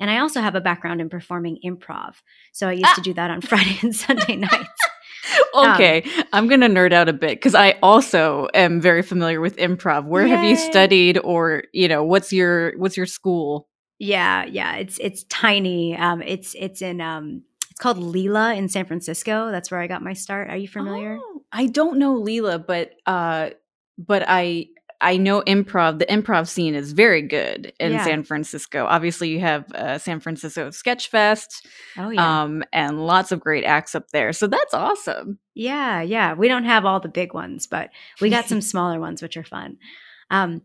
And 0.00 0.10
I 0.10 0.18
also 0.18 0.40
have 0.40 0.54
a 0.54 0.60
background 0.60 1.02
in 1.02 1.10
performing 1.10 1.58
improv. 1.64 2.14
So 2.52 2.68
I 2.68 2.72
used 2.72 2.86
ah. 2.86 2.94
to 2.96 3.02
do 3.02 3.14
that 3.14 3.30
on 3.30 3.42
Friday 3.42 3.78
and 3.82 3.94
Sunday 3.94 4.36
nights. 4.36 4.80
okay, 5.54 6.02
um, 6.02 6.24
I'm 6.32 6.48
going 6.48 6.60
to 6.62 6.68
nerd 6.68 6.92
out 6.92 7.08
a 7.08 7.12
bit 7.12 7.36
because 7.38 7.54
I 7.54 7.72
also 7.82 8.48
am 8.54 8.80
very 8.80 9.02
familiar 9.02 9.40
with 9.40 9.56
improv. 9.58 10.06
Where 10.06 10.26
yay. 10.26 10.34
have 10.34 10.44
you 10.44 10.56
studied, 10.56 11.18
or 11.18 11.64
you 11.72 11.88
know, 11.88 12.04
what's 12.04 12.32
your 12.32 12.76
what's 12.78 12.96
your 12.96 13.06
school? 13.06 13.68
Yeah, 13.98 14.44
yeah, 14.44 14.76
it's 14.76 14.98
it's 14.98 15.24
tiny. 15.24 15.96
Um, 15.96 16.20
it's 16.22 16.54
it's 16.58 16.82
in 16.82 17.00
um, 17.00 17.42
it's 17.70 17.80
called 17.80 17.98
Leela 17.98 18.56
in 18.56 18.68
San 18.68 18.84
Francisco. 18.86 19.50
That's 19.50 19.70
where 19.70 19.80
I 19.80 19.86
got 19.86 20.02
my 20.02 20.12
start. 20.12 20.50
Are 20.50 20.56
you 20.56 20.68
familiar? 20.68 21.18
Oh, 21.20 21.42
I 21.52 21.66
don't 21.66 21.98
know 21.98 22.20
Leela, 22.20 22.64
but 22.64 22.92
uh, 23.06 23.50
but 23.96 24.24
I 24.26 24.66
I 25.00 25.16
know 25.16 25.42
improv. 25.42 25.98
The 26.00 26.06
improv 26.06 26.48
scene 26.48 26.74
is 26.74 26.92
very 26.92 27.22
good 27.22 27.72
in 27.78 27.92
Yeah. 27.92 28.04
San 28.04 28.22
Francisco. 28.24 28.84
Obviously, 28.86 29.28
you 29.28 29.40
have 29.40 29.70
uh, 29.72 29.98
San 29.98 30.18
Francisco 30.18 30.70
Sketch 30.70 31.08
Fest, 31.08 31.66
Oh 31.96 32.10
yeah, 32.10 32.42
um, 32.42 32.64
and 32.72 33.06
lots 33.06 33.30
of 33.30 33.38
great 33.40 33.64
acts 33.64 33.94
up 33.94 34.08
there. 34.10 34.32
So 34.32 34.46
that's 34.48 34.74
awesome. 34.74 35.38
yeah, 35.54 36.00
yeah. 36.02 36.34
We 36.34 36.48
don't 36.48 36.64
have 36.64 36.84
all 36.84 36.98
the 37.00 37.08
big 37.08 37.32
ones, 37.32 37.66
but 37.68 37.90
we 38.20 38.28
got 38.30 38.46
some 38.46 38.60
smaller 38.72 38.98
ones 38.98 39.22
which 39.22 39.36
are 39.36 39.44
fun. 39.44 39.76
Um, 40.30 40.62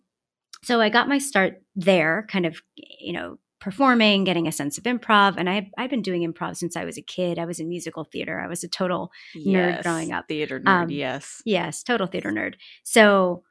so 0.64 0.82
I 0.82 0.90
got 0.90 1.08
my 1.08 1.18
start 1.18 1.62
there, 1.76 2.26
kind 2.30 2.46
of, 2.46 2.62
you 2.76 3.14
know, 3.14 3.38
performing, 3.60 4.24
getting 4.24 4.48
a 4.48 4.52
sense 4.52 4.78
of 4.78 4.86
improv, 4.86 5.36
and 5.38 5.50
I 5.50 5.70
I've 5.78 5.90
been 5.90 6.02
doing 6.02 6.30
improv 6.30 6.58
since 6.58 6.76
I 6.76 6.86
was 6.86 6.98
a 6.98 7.02
kid. 7.02 7.38
I 7.38 7.46
was 7.46 7.60
in 7.60 7.68
musical 7.70 8.06
theater. 8.06 8.40
I 8.40 8.48
was 8.48 8.64
a 8.64 8.68
total 8.70 9.12
Nerd 9.36 9.84
growing 9.84 10.12
up. 10.12 10.28
theater 10.28 10.60
nerd. 10.60 10.84
Um, 10.84 10.90
yes, 10.90 11.42
Yes, 11.46 11.84
total 11.84 12.08
theater 12.08 12.32
nerd. 12.32 12.56
So 12.84 13.44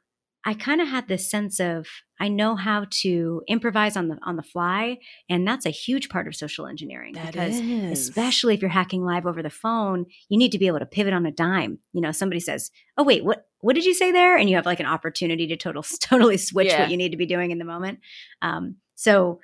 I 0.45 0.53
kind 0.53 0.81
of 0.81 0.87
had 0.87 1.07
this 1.07 1.29
sense 1.29 1.59
of 1.59 1.87
I 2.19 2.27
know 2.29 2.55
how 2.55 2.85
to 3.01 3.41
improvise 3.47 3.97
on 3.97 4.07
the 4.07 4.17
on 4.23 4.35
the 4.35 4.43
fly, 4.43 4.97
and 5.29 5.47
that's 5.47 5.65
a 5.65 5.69
huge 5.71 6.09
part 6.09 6.27
of 6.27 6.35
social 6.35 6.65
engineering 6.65 7.13
that 7.13 7.33
because 7.33 7.59
is 7.59 7.99
especially 7.99 8.53
if 8.55 8.61
you're 8.61 8.69
hacking 8.69 9.03
live 9.03 9.25
over 9.27 9.43
the 9.43 9.49
phone, 9.49 10.05
you 10.29 10.37
need 10.37 10.51
to 10.53 10.59
be 10.59 10.67
able 10.67 10.79
to 10.79 10.85
pivot 10.85 11.13
on 11.13 11.25
a 11.25 11.31
dime. 11.31 11.79
You 11.93 12.01
know, 12.01 12.11
somebody 12.11 12.39
says, 12.39 12.71
"Oh 12.97 13.03
wait, 13.03 13.23
what 13.23 13.48
what 13.61 13.75
did 13.75 13.85
you 13.85 13.93
say 13.93 14.11
there?" 14.11 14.37
and 14.37 14.49
you 14.49 14.55
have 14.55 14.65
like 14.65 14.79
an 14.79 14.85
opportunity 14.85 15.47
to 15.47 15.57
total 15.57 15.83
totally 16.01 16.37
switch 16.37 16.67
Yeah. 16.67 16.81
what 16.81 16.91
you 16.91 16.97
need 16.97 17.11
to 17.11 17.17
be 17.17 17.25
doing 17.25 17.51
in 17.51 17.57
the 17.59 17.65
moment. 17.65 17.99
Um, 18.41 18.75
so 18.95 19.39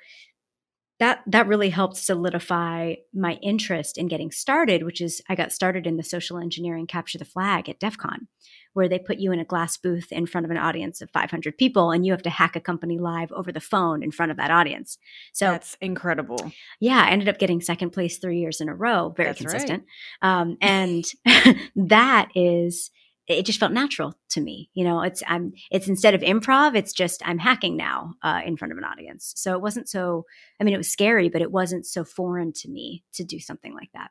that 0.98 1.20
that 1.26 1.46
really 1.46 1.68
helped 1.68 1.98
solidify 1.98 2.94
my 3.12 3.34
interest 3.42 3.98
in 3.98 4.08
getting 4.08 4.30
started, 4.30 4.82
which 4.82 5.02
is 5.02 5.20
I 5.28 5.34
got 5.34 5.52
started 5.52 5.86
in 5.86 5.98
the 5.98 6.02
social 6.02 6.38
engineering 6.38 6.86
capture 6.86 7.18
the 7.18 7.26
flag 7.26 7.68
at 7.68 7.78
DEF 7.78 7.98
CON, 7.98 8.28
where 8.72 8.88
they 8.88 8.98
put 8.98 9.18
you 9.18 9.30
in 9.30 9.38
a 9.38 9.44
glass 9.44 9.76
booth 9.76 10.10
in 10.10 10.24
front 10.24 10.46
of 10.46 10.50
an 10.50 10.56
audience 10.56 11.02
of 11.02 11.10
500 11.10 11.58
people 11.58 11.90
and 11.90 12.06
you 12.06 12.12
have 12.12 12.22
to 12.22 12.30
hack 12.30 12.56
a 12.56 12.60
company 12.60 12.98
live 12.98 13.30
over 13.32 13.52
the 13.52 13.60
phone 13.60 14.02
in 14.02 14.10
front 14.10 14.30
of 14.30 14.38
that 14.38 14.50
audience. 14.50 14.96
So 15.34 15.50
that's 15.50 15.76
incredible. 15.82 16.50
yeah, 16.80 17.04
I 17.04 17.10
ended 17.10 17.28
up 17.28 17.38
getting 17.38 17.60
second 17.60 17.90
place 17.90 18.16
three 18.16 18.38
years 18.38 18.62
in 18.62 18.70
a 18.70 18.74
row, 18.74 19.12
very 19.14 19.28
That's 19.32 19.42
right. 19.42 19.50
consistent. 19.50 19.84
Um, 20.22 20.56
and 20.62 21.04
that 21.76 22.28
is, 22.34 22.90
it 23.28 23.44
just 23.44 23.58
felt 23.60 23.72
natural 23.72 24.14
to 24.30 24.40
me. 24.40 24.70
You 24.74 24.84
know, 24.84 25.02
it's 25.02 25.22
I'm 25.26 25.52
it's 25.70 25.88
instead 25.88 26.14
of 26.14 26.20
improv, 26.20 26.76
it's 26.76 26.92
just 26.92 27.22
I'm 27.24 27.38
hacking 27.38 27.76
now 27.76 28.14
uh, 28.22 28.40
in 28.44 28.56
front 28.56 28.72
of 28.72 28.78
an 28.78 28.84
audience. 28.84 29.32
So 29.36 29.54
it 29.54 29.60
wasn't 29.60 29.88
so. 29.88 30.24
I 30.60 30.64
mean, 30.64 30.74
it 30.74 30.78
was 30.78 30.90
scary, 30.90 31.28
but 31.28 31.42
it 31.42 31.52
wasn't 31.52 31.86
so 31.86 32.04
foreign 32.04 32.52
to 32.54 32.68
me 32.68 33.04
to 33.14 33.24
do 33.24 33.38
something 33.38 33.74
like 33.74 33.90
that. 33.94 34.10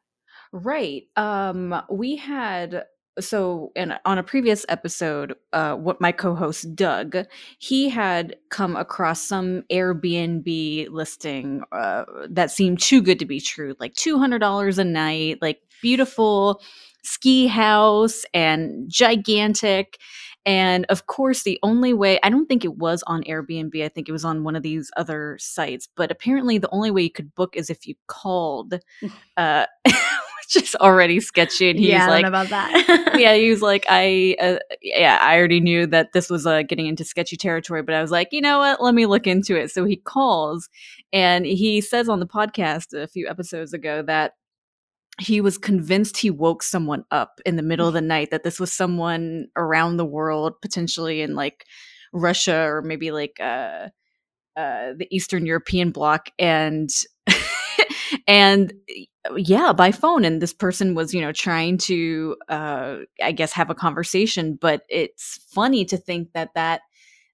Right. 0.52 1.04
Um, 1.16 1.82
we 1.90 2.16
had 2.16 2.86
so 3.20 3.72
and 3.76 3.98
on 4.06 4.18
a 4.18 4.24
previous 4.24 4.66
episode, 4.70 5.36
uh, 5.54 5.76
what 5.76 6.02
my 6.02 6.12
co-host 6.12 6.76
Doug, 6.76 7.16
he 7.60 7.90
had 7.90 8.36
come 8.50 8.76
across 8.76 9.22
some 9.22 9.64
Airbnb 9.72 10.90
listing 10.90 11.64
uh, 11.72 12.04
that 12.30 12.52
seemed 12.52 12.80
too 12.80 13.02
good 13.02 13.20
to 13.20 13.26
be 13.26 13.40
true, 13.40 13.76
like 13.80 13.94
two 13.94 14.18
hundred 14.18 14.40
dollars 14.40 14.78
a 14.78 14.84
night, 14.84 15.40
like 15.42 15.62
beautiful 15.82 16.62
ski 17.04 17.48
house 17.48 18.26
and 18.34 18.90
gigantic. 18.90 19.98
And 20.46 20.86
of 20.90 21.08
course, 21.08 21.42
the 21.44 21.58
only 21.64 21.94
way, 21.94 22.20
I 22.22 22.30
don't 22.30 22.46
think 22.46 22.64
it 22.64 22.78
was 22.78 23.04
on 23.08 23.24
Airbnb. 23.24 23.84
I 23.84 23.90
think 23.90 24.08
it 24.08 24.12
was 24.12 24.26
on 24.26 24.44
one 24.44 24.56
of 24.56 24.62
these 24.62 24.92
other 24.96 25.38
sites. 25.40 25.88
But 25.96 26.12
apparently, 26.12 26.60
the 26.60 26.70
only 26.70 26.92
way 26.92 27.02
you 27.02 27.12
could 27.12 27.34
book 27.34 27.56
is 27.56 27.70
if 27.70 27.88
you 27.88 27.96
called, 28.08 28.80
uh, 29.38 29.66
which 30.54 30.64
is 30.64 30.76
already 30.76 31.20
sketchy. 31.20 31.70
And 31.70 31.80
he's 31.80 31.90
yeah, 31.90 32.08
like, 32.08 32.26
I 32.26 32.30
don't 32.30 32.32
know 32.32 32.42
about 32.42 32.50
that. 32.50 33.16
yeah, 33.20 33.36
he 33.36 33.50
was 33.50 33.62
like, 33.62 33.86
I, 33.90 34.36
uh, 34.40 34.58
yeah, 34.82 35.20
I 35.22 35.38
already 35.38 35.60
knew 35.60 35.88
that 35.88 36.14
this 36.14 36.30
was 36.30 36.46
uh, 36.46 36.64
getting 36.64 36.88
into 36.88 37.04
sketchy 37.04 37.38
territory, 37.38 37.82
but 37.82 37.96
I 37.96 38.02
was 38.02 38.12
like, 38.12 38.30
you 38.32 38.42
know 38.42 38.60
what? 38.60 38.82
Let 38.82 38.94
me 38.94 39.06
look 39.06 39.28
into 39.28 39.56
it. 39.56 39.72
So 39.72 39.86
he 39.86 39.98
calls 39.98 40.70
and 41.12 41.46
he 41.46 41.82
says 41.82 42.10
on 42.10 42.20
the 42.20 42.28
podcast 42.28 42.94
a 42.94 43.08
few 43.08 43.28
episodes 43.28 43.74
ago 43.74 44.02
that 44.04 44.34
he 45.20 45.40
was 45.40 45.58
convinced 45.58 46.18
he 46.18 46.30
woke 46.30 46.62
someone 46.62 47.06
up 47.10 47.40
in 47.46 47.56
the 47.56 47.64
middle 47.64 47.88
of 47.88 47.94
the 47.94 48.02
night, 48.02 48.32
that 48.32 48.44
this 48.44 48.60
was 48.60 48.72
someone 48.72 49.48
around 49.56 49.98
the 49.98 50.06
world, 50.06 50.56
potentially 50.62 51.22
in 51.22 51.36
like 51.36 51.66
Russia 52.12 52.66
or 52.66 52.82
maybe 52.82 53.12
like 53.12 53.38
uh, 53.40 53.88
uh, 54.58 54.92
the 54.98 55.08
Eastern 55.12 55.46
European 55.46 55.92
bloc. 55.92 56.30
And, 56.38 56.90
and 58.28 58.74
yeah, 59.38 59.74
by 59.74 59.92
phone. 59.92 60.26
And 60.26 60.42
this 60.42 60.54
person 60.54 60.96
was, 60.96 61.14
you 61.14 61.22
know, 61.22 61.32
trying 61.32 61.78
to, 61.80 62.36
uh, 62.50 62.98
I 63.24 63.32
guess, 63.32 63.52
have 63.54 63.70
a 63.70 63.76
conversation. 63.76 64.58
But 64.60 64.84
it's 64.90 65.40
funny 65.54 65.86
to 65.86 65.98
think 65.98 66.34
that 66.34 66.50
that 66.56 66.82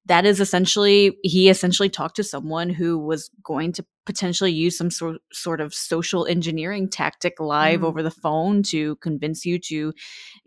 that 0.08 0.26
is 0.26 0.40
essentially 0.40 1.18
he 1.24 1.50
essentially 1.50 1.90
talked 1.90 2.16
to 2.16 2.24
someone 2.24 2.70
who 2.70 2.98
was 2.98 3.30
going 3.44 3.72
to 3.74 3.86
potentially 4.06 4.52
use 4.52 4.78
some 4.78 4.90
sort 4.92 5.18
sort 5.32 5.62
of 5.62 5.74
social 5.74 6.26
engineering 6.26 6.90
tactic 6.90 7.40
live 7.40 7.82
Mm. 7.82 7.86
over 7.86 8.02
the 8.04 8.12
phone 8.12 8.64
to 8.64 8.96
convince 8.98 9.46
you 9.46 9.60
to 9.60 9.94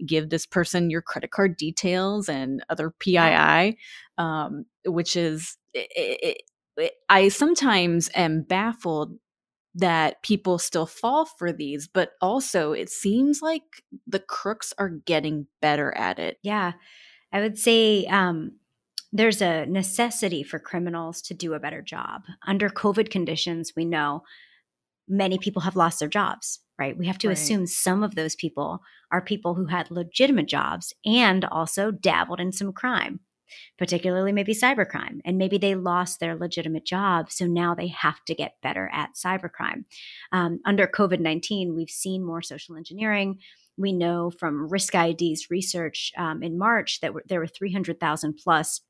give 0.06 0.30
this 0.30 0.46
person 0.46 0.90
your 0.90 1.02
credit 1.02 1.30
card 1.30 1.56
details 1.56 2.28
and 2.28 2.64
other 2.70 2.92
PII, 3.00 3.76
um, 4.18 4.64
which 4.86 5.16
is 5.16 5.56
it, 5.72 5.88
it, 5.96 6.42
it, 6.76 6.92
I 7.08 7.28
sometimes 7.28 8.10
am 8.14 8.42
baffled 8.42 9.12
that 9.74 10.22
people 10.22 10.58
still 10.58 10.86
fall 10.86 11.24
for 11.24 11.52
these, 11.52 11.88
but 11.88 12.12
also 12.20 12.72
it 12.72 12.90
seems 12.90 13.42
like 13.42 13.62
the 14.06 14.20
crooks 14.20 14.72
are 14.78 14.88
getting 14.88 15.46
better 15.60 15.92
at 15.96 16.18
it. 16.18 16.38
Yeah, 16.42 16.72
I 17.32 17.40
would 17.40 17.58
say 17.58 18.06
um, 18.06 18.52
there's 19.12 19.42
a 19.42 19.66
necessity 19.66 20.42
for 20.42 20.58
criminals 20.58 21.22
to 21.22 21.34
do 21.34 21.54
a 21.54 21.60
better 21.60 21.82
job. 21.82 22.22
Under 22.46 22.68
COVID 22.70 23.10
conditions, 23.10 23.72
we 23.76 23.84
know 23.84 24.22
many 25.08 25.38
people 25.38 25.62
have 25.62 25.76
lost 25.76 26.00
their 26.00 26.08
jobs, 26.08 26.60
right? 26.78 26.96
We 26.96 27.06
have 27.06 27.18
to 27.18 27.28
Right. 27.28 27.34
assume 27.34 27.66
some 27.66 28.02
of 28.02 28.14
those 28.14 28.34
people 28.34 28.80
are 29.10 29.20
people 29.20 29.54
who 29.54 29.66
had 29.66 29.90
legitimate 29.90 30.46
jobs 30.48 30.92
and 31.04 31.44
also 31.44 31.90
dabbled 31.90 32.40
in 32.40 32.52
some 32.52 32.72
crime, 32.72 33.20
particularly 33.78 34.32
maybe 34.32 34.54
cybercrime. 34.54 35.20
And 35.24 35.38
maybe 35.38 35.58
they 35.58 35.74
lost 35.74 36.20
their 36.20 36.36
legitimate 36.36 36.84
job. 36.84 37.30
So 37.30 37.46
now 37.46 37.74
they 37.74 37.88
have 37.88 38.24
to 38.26 38.34
get 38.34 38.60
better 38.62 38.90
at 38.92 39.10
cybercrime. 39.14 39.84
Um, 40.32 40.60
under 40.64 40.86
COVID 40.86 41.20
19, 41.20 41.74
we've 41.74 41.90
seen 41.90 42.24
more 42.24 42.42
social 42.42 42.76
engineering. 42.76 43.38
We 43.76 43.92
know 43.92 44.30
from 44.30 44.68
RiskIQ's 44.68 45.50
research 45.50 46.12
um, 46.16 46.42
in 46.42 46.58
March 46.58 47.00
that 47.00 47.12
there 47.28 47.40
were 47.40 47.46
300,000 47.46 48.34
plus 48.42 48.80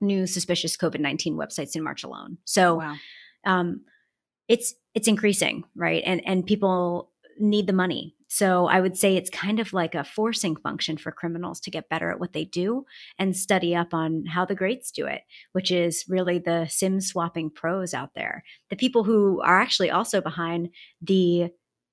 new 0.00 0.26
suspicious 0.26 0.76
COVID 0.76 1.00
19 1.00 1.36
websites 1.36 1.76
in 1.76 1.82
March 1.84 2.02
alone. 2.02 2.38
So 2.44 2.76
Wow. 2.76 2.96
um, 3.46 3.82
it's 4.48 4.74
it's 4.94 5.08
increasing, 5.08 5.64
right? 5.76 6.02
And 6.04 6.26
and 6.26 6.44
people 6.46 7.10
need 7.38 7.66
the 7.66 7.72
money. 7.72 8.14
So 8.32 8.64
I 8.64 8.80
would 8.80 8.96
say 8.96 9.14
it's 9.14 9.28
kind 9.28 9.60
of 9.60 9.74
like 9.74 9.94
a 9.94 10.04
forcing 10.04 10.56
function 10.56 10.96
for 10.96 11.12
criminals 11.12 11.60
to 11.60 11.70
get 11.70 11.90
better 11.90 12.10
at 12.10 12.18
what 12.18 12.32
they 12.32 12.46
do 12.46 12.86
and 13.18 13.36
study 13.36 13.76
up 13.76 13.92
on 13.92 14.24
how 14.24 14.46
the 14.46 14.54
greats 14.54 14.90
do 14.90 15.04
it, 15.04 15.20
which 15.52 15.70
is 15.70 16.06
really 16.08 16.38
the 16.38 16.66
sim 16.70 17.02
swapping 17.02 17.50
pros 17.50 17.92
out 17.92 18.14
there. 18.14 18.42
The 18.70 18.76
people 18.76 19.04
who 19.04 19.42
are 19.42 19.60
actually 19.60 19.90
also 19.90 20.22
behind 20.22 20.70
the 21.02 21.50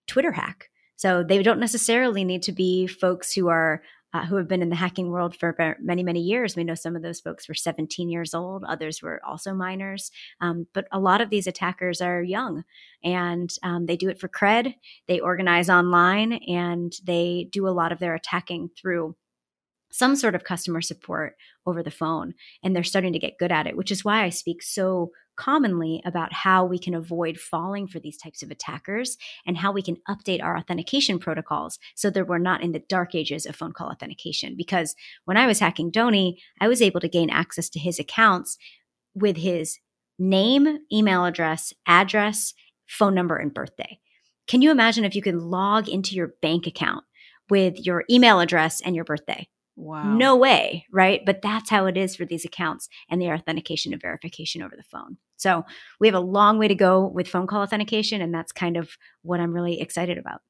Twitter 0.08 0.31
hack. 0.31 0.69
So 0.96 1.24
they 1.24 1.43
don't 1.43 1.60
necessarily 1.60 2.24
need 2.24 2.43
to 2.43 2.53
be 2.53 2.88
folks 2.88 3.34
who 3.34 3.50
are 3.50 3.81
uh, 4.13 4.25
who 4.25 4.36
have 4.36 4.48
been 4.48 4.62
in 4.62 4.70
the 4.70 4.75
hacking 4.75 5.10
world 5.10 5.36
for 5.36 5.78
many 5.82 6.04
many 6.04 6.20
years. 6.20 6.56
We 6.56 6.63
know 6.63 6.75
some 6.75 6.96
of 6.96 7.01
those 7.01 7.20
folks 7.20 7.48
were 7.48 7.54
17 7.54 8.10
years 8.10 8.34
old. 8.34 8.63
Others 8.63 9.01
were 9.01 9.22
also 9.25 9.54
minors. 9.54 10.12
Um, 10.42 10.68
but 10.74 10.88
a 10.92 11.00
lot 11.00 11.22
of 11.22 11.30
these 11.30 11.48
attackers 11.48 12.01
are 12.01 12.24
young 12.24 12.63
and 13.04 13.50
um, 13.63 13.86
they 13.86 13.98
do 13.98 14.10
it 14.10 14.20
for 14.20 14.28
cred. 14.28 14.75
They 15.08 15.20
organize 15.20 15.70
online 15.70 16.34
and 16.48 16.94
they 17.04 17.48
do 17.51 17.68
a 17.68 17.70
lot 17.70 17.92
of 17.92 18.00
their 18.00 18.16
attacking 18.16 18.70
through 18.80 19.16
some 19.91 20.15
sort 20.15 20.36
of 20.36 20.43
customer 20.43 20.81
support 20.81 21.36
over 21.65 21.84
the 21.84 21.91
phone. 21.91 22.34
And 22.63 22.75
they're 22.75 22.84
starting 22.84 23.13
to 23.13 23.19
get 23.19 23.38
good 23.38 23.51
at 23.51 23.67
it, 23.67 23.77
which 23.77 23.91
is 23.91 24.05
why 24.05 24.24
I 24.24 24.29
speak 24.29 24.62
so 24.62 25.12
commonly 25.39 26.01
about 26.05 26.34
how 26.34 26.65
we 26.65 26.77
can 26.77 26.93
avoid 26.93 27.39
falling 27.39 27.88
for 27.88 28.00
these 28.00 28.17
types 28.17 28.43
of 28.43 28.51
attackers 28.51 29.17
and 29.48 29.58
how 29.58 29.72
we 29.72 29.81
can 29.81 29.96
update 30.10 30.43
our 30.43 30.58
authentication 30.58 31.17
protocols 31.17 31.79
so 31.96 32.10
that 32.10 32.27
we're 32.27 32.38
not 32.38 32.62
in 32.62 32.74
the 32.74 32.84
dark 32.89 33.15
ages 33.15 33.46
of 33.46 33.55
phone 33.55 33.72
call 33.72 33.89
authentication. 33.89 34.55
Because 34.58 34.96
when 35.24 35.38
I 35.38 35.48
was 35.48 35.60
hacking 35.60 35.91
Donny, 35.91 36.41
I 36.60 36.67
was 36.67 36.81
able 36.81 37.00
to 37.00 37.08
gain 37.08 37.29
access 37.29 37.69
to 37.69 37.79
his 37.79 38.00
accounts 38.00 38.58
with 39.15 39.38
his 39.38 39.79
name, 40.19 40.79
email 40.91 41.24
address, 41.24 41.74
address, 41.88 42.53
phone 42.86 43.15
number, 43.15 43.38
and 43.38 43.53
birthday. 43.53 44.00
Can 44.48 44.62
you 44.62 44.72
imagine 44.72 45.05
if 45.05 45.15
you 45.15 45.22
could 45.22 45.36
log 45.36 45.88
into 45.88 46.15
your 46.15 46.34
bank 46.41 46.67
account 46.67 47.05
with 47.50 47.86
your 47.86 48.03
email 48.10 48.41
address 48.41 48.81
and 48.81 48.93
your 48.93 49.05
birthday? 49.05 49.48
Wow. 49.79 50.17
No 50.17 50.36
way, 50.36 50.86
right? 50.91 51.21
But 51.25 51.41
that's 51.41 51.69
how 51.69 51.86
it 51.86 51.95
is 51.95 52.13
for 52.13 52.25
these 52.25 52.43
accounts 52.43 52.89
and 53.09 53.21
the 53.21 53.31
authentication 53.31 53.93
and 53.93 54.01
verification 54.01 54.62
over 54.62 54.75
the 54.75 54.83
phone. 54.83 55.15
So 55.38 55.63
we 56.01 56.07
have 56.07 56.15
a 56.15 56.19
long 56.19 56.59
way 56.59 56.67
to 56.67 56.75
go 56.75 57.07
with 57.07 57.29
phone 57.29 57.48
call 57.48 57.62
authentication, 57.62 58.21
and 58.21 58.33
that's 58.33 58.51
kind 58.51 58.75
of 58.75 58.89
what 59.21 59.39
I'm 59.39 59.53
really 59.53 59.79
excited 59.79 60.17
about. 60.17 60.41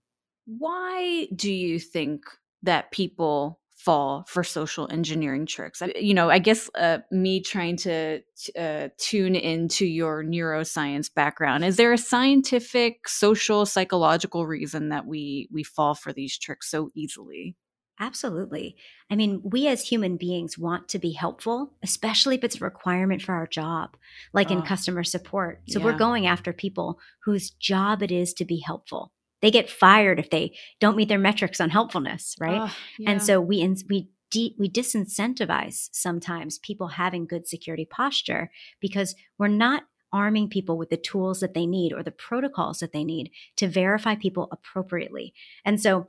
Why 0.45 1.27
do 1.35 1.53
you 1.53 1.77
think 1.77 2.23
that 2.63 2.89
people 2.89 3.59
fall 3.77 4.25
for 4.27 4.43
social 4.43 4.91
engineering 4.91 5.45
tricks? 5.45 5.83
You 5.95 6.15
know, 6.15 6.31
I 6.31 6.39
guess 6.39 6.67
uh, 6.73 6.97
me 7.11 7.39
trying 7.39 7.77
to 7.77 8.21
uh, 8.57 8.87
tune 8.97 9.35
into 9.35 9.85
your 9.85 10.23
neuroscience 10.23 11.13
background. 11.13 11.63
Is 11.63 11.77
there 11.77 11.93
a 11.93 11.99
scientific, 11.99 13.07
social, 13.07 13.67
psychological 13.67 14.47
reason 14.47 14.89
that 14.89 15.05
we 15.05 15.47
we 15.51 15.61
fall 15.61 15.93
for 15.93 16.11
these 16.11 16.35
tricks 16.35 16.71
so 16.71 16.89
easily? 16.95 17.55
Absolutely. 17.99 18.77
I 19.11 19.15
mean, 19.15 19.41
we 19.43 19.67
as 19.67 19.81
human 19.81 20.15
beings 20.15 20.57
want 20.57 20.87
to 20.89 20.99
be 20.99 21.11
helpful, 21.11 21.73
especially 21.83 22.35
if 22.35 22.43
it's 22.45 22.61
a 22.61 22.63
requirement 22.63 23.21
for 23.21 23.33
our 23.33 23.47
job, 23.47 23.97
like 24.31 24.51
in 24.51 24.61
customer 24.61 25.03
support. 25.03 25.61
So 25.67 25.81
we're 25.81 25.97
going 25.97 26.25
after 26.25 26.53
people 26.53 26.99
whose 27.25 27.49
job 27.49 28.01
it 28.01 28.11
is 28.11 28.33
to 28.35 28.45
be 28.45 28.63
helpful. 28.65 29.11
They 29.41 29.51
get 29.51 29.69
fired 29.69 30.19
if 30.19 30.29
they 30.29 30.55
don't 30.79 30.95
meet 30.95 31.09
their 31.09 31.19
metrics 31.19 31.59
on 31.59 31.69
helpfulness, 31.69 32.35
right? 32.39 32.69
Oh, 32.69 32.75
And 33.05 33.21
so 33.21 33.41
we 33.41 33.67
we 33.89 34.09
de- 34.31 34.55
we 34.57 34.69
disincentivize 34.69 35.89
sometimes 35.91 36.57
people 36.59 36.87
having 36.87 37.25
good 37.25 37.47
security 37.47 37.85
posture 37.85 38.49
because 38.79 39.15
we're 39.37 39.47
not 39.47 39.83
arming 40.11 40.49
people 40.49 40.77
with 40.77 40.89
the 40.89 40.97
tools 40.97 41.39
that 41.39 41.53
they 41.53 41.65
need 41.65 41.93
or 41.93 42.01
the 42.03 42.11
protocols 42.11 42.79
that 42.79 42.93
they 42.93 43.03
need 43.03 43.31
to 43.55 43.67
verify 43.67 44.15
people 44.15 44.47
appropriately. 44.51 45.33
And 45.63 45.79
so 45.81 46.07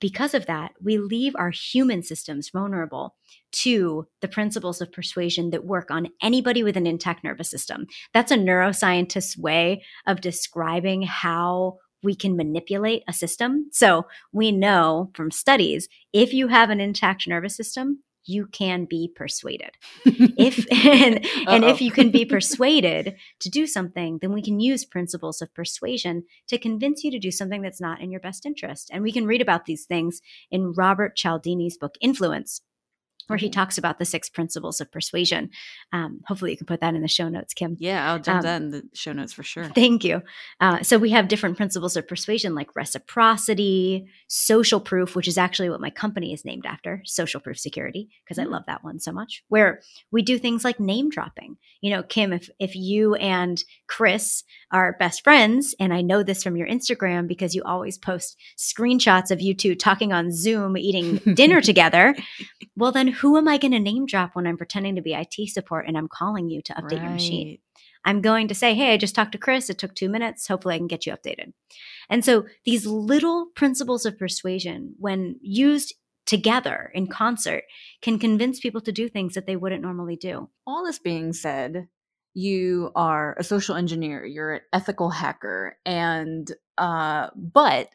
because 0.00 0.34
of 0.34 0.46
that, 0.46 0.72
we 0.82 0.98
leave 0.98 1.34
our 1.36 1.50
human 1.50 2.02
systems 2.02 2.50
vulnerable 2.50 3.16
to 3.52 4.06
the 4.20 4.28
principles 4.28 4.80
of 4.80 4.92
persuasion 4.92 5.50
that 5.50 5.64
work 5.64 5.90
on 5.90 6.08
anybody 6.22 6.62
with 6.62 6.76
an 6.76 6.86
intact 6.86 7.24
nervous 7.24 7.50
system. 7.50 7.86
That's 8.12 8.32
a 8.32 8.36
neuroscientist's 8.36 9.38
way 9.38 9.82
of 10.06 10.20
describing 10.20 11.02
how 11.02 11.78
we 12.02 12.14
can 12.14 12.36
manipulate 12.36 13.02
a 13.08 13.12
system. 13.12 13.68
So 13.72 14.06
we 14.32 14.52
know 14.52 15.10
from 15.14 15.30
studies 15.30 15.88
if 16.12 16.34
you 16.34 16.48
have 16.48 16.70
an 16.70 16.80
intact 16.80 17.26
nervous 17.28 17.56
system, 17.56 18.02
you 18.24 18.46
can 18.46 18.84
be 18.84 19.10
persuaded. 19.14 19.70
If 20.04 20.66
and, 20.84 21.26
and 21.46 21.64
if 21.64 21.80
you 21.80 21.90
can 21.90 22.10
be 22.10 22.24
persuaded 22.36 23.16
to 23.40 23.50
do 23.50 23.66
something, 23.66 24.18
then 24.20 24.32
we 24.32 24.42
can 24.42 24.60
use 24.60 24.84
principles 24.84 25.42
of 25.42 25.54
persuasion 25.54 26.24
to 26.48 26.58
convince 26.58 27.04
you 27.04 27.10
to 27.10 27.18
do 27.18 27.30
something 27.30 27.62
that's 27.62 27.80
not 27.80 28.00
in 28.00 28.10
your 28.10 28.20
best 28.20 28.46
interest. 28.46 28.90
And 28.92 29.02
we 29.02 29.12
can 29.12 29.26
read 29.26 29.42
about 29.42 29.66
these 29.66 29.84
things 29.84 30.20
in 30.50 30.72
Robert 30.72 31.16
Cialdini's 31.16 31.76
book 31.76 31.94
Influence, 32.00 32.62
where 33.28 33.36
he 33.38 33.48
Mhm. 33.48 33.52
talks 33.52 33.78
about 33.78 33.98
the 33.98 34.04
six 34.04 34.28
principles 34.28 34.80
of 34.80 34.90
persuasion. 34.92 35.50
Um, 35.92 36.20
hopefully, 36.26 36.50
you 36.52 36.56
can 36.56 36.66
put 36.66 36.80
that 36.80 36.94
in 36.94 37.02
the 37.02 37.08
show 37.08 37.28
notes, 37.28 37.54
Kim. 37.54 37.76
yeah, 37.80 38.10
I'll 38.12 38.18
jump 38.18 38.38
Um, 38.38 38.42
that 38.42 38.62
in 38.62 38.70
the 38.70 38.82
show 38.94 39.12
notes 39.12 39.32
for 39.32 39.42
sure. 39.42 39.64
Thank 39.74 40.04
you. 40.04 40.22
Uh, 40.60 40.82
so 40.82 40.98
we 40.98 41.10
have 41.10 41.28
different 41.28 41.56
principles 41.56 41.96
of 41.96 42.06
persuasion 42.08 42.54
like 42.54 42.74
reciprocity, 42.76 44.06
social 44.28 44.80
proof, 44.80 45.14
which 45.16 45.28
is 45.28 45.38
actually 45.38 45.70
what 45.70 45.80
my 45.80 45.90
company 45.90 46.32
is 46.32 46.44
named 46.44 46.66
after, 46.66 47.02
social 47.04 47.40
proof 47.40 47.58
security, 47.58 48.08
because 48.24 48.38
I 48.38 48.44
Mm. 48.44 48.50
love 48.50 48.64
that 48.66 48.84
one 48.84 48.98
so 49.00 49.12
much. 49.12 49.42
Where 49.48 49.80
we 50.10 50.22
do 50.22 50.38
things 50.38 50.64
like 50.64 50.80
name 50.80 51.08
dropping. 51.10 51.56
You 51.80 51.90
know, 51.90 52.02
Kim, 52.02 52.32
if 52.32 52.48
if 52.58 52.74
you 52.76 53.14
and 53.16 53.62
Chris 53.86 54.44
are 54.70 54.96
best 54.98 55.22
friends, 55.24 55.74
and 55.80 55.92
I 55.92 56.00
know 56.02 56.22
this 56.22 56.42
from 56.42 56.56
your 56.56 56.66
Instagram 56.68 57.26
because 57.28 57.54
you 57.54 57.62
always 57.64 57.98
post 57.98 58.36
screenshots 58.58 59.30
of 59.30 59.40
you 59.40 59.54
two 59.54 59.74
talking 59.74 60.12
on 60.12 60.30
Zoom 60.32 60.76
eating 60.76 61.16
dinner 61.34 61.60
together. 61.72 62.14
Well, 62.76 62.92
then 62.92 63.08
who 63.22 63.36
am 63.36 63.46
I 63.46 63.56
going 63.56 63.70
to 63.70 63.78
name 63.78 64.04
drop 64.04 64.34
when 64.34 64.48
I'm 64.48 64.56
pretending 64.56 64.96
to 64.96 65.00
be 65.00 65.14
IT 65.14 65.48
support 65.50 65.86
and 65.86 65.96
I'm 65.96 66.08
calling 66.08 66.50
you 66.50 66.60
to 66.62 66.74
update 66.74 67.00
your 67.00 67.10
machine? 67.10 67.58
I'm 68.04 68.20
going 68.20 68.48
to 68.48 68.54
say, 68.54 68.74
hey, 68.74 68.92
I 68.92 68.96
just 68.96 69.14
talked 69.14 69.30
to 69.32 69.38
Chris. 69.38 69.70
It 69.70 69.78
took 69.78 69.94
two 69.94 70.08
minutes. 70.08 70.48
Hopefully, 70.48 70.74
I 70.74 70.78
can 70.78 70.88
get 70.88 71.06
you 71.06 71.12
updated. 71.12 71.52
And 72.10 72.24
so 72.24 72.46
these 72.64 72.84
little 72.84 73.46
principles 73.54 74.04
of 74.04 74.18
persuasion, 74.18 74.96
when 74.98 75.36
used 75.40 75.94
together 76.26 76.90
in 76.94 77.06
concert, 77.06 77.62
can 78.00 78.18
convince 78.18 78.58
people 78.58 78.80
to 78.80 78.90
do 78.90 79.08
things 79.08 79.34
that 79.34 79.46
they 79.46 79.54
wouldn't 79.54 79.82
normally 79.82 80.16
do. 80.16 80.48
all 80.66 80.84
this 80.84 80.98
being 80.98 81.32
said, 81.32 81.86
you 82.34 82.90
are 82.96 83.36
a 83.38 83.44
social 83.44 83.76
engineer, 83.76 84.24
you're 84.24 84.54
an 84.54 84.60
ethical 84.72 85.10
hacker, 85.10 85.76
and 85.86 86.50
uh, 86.76 87.28
but 87.36 87.88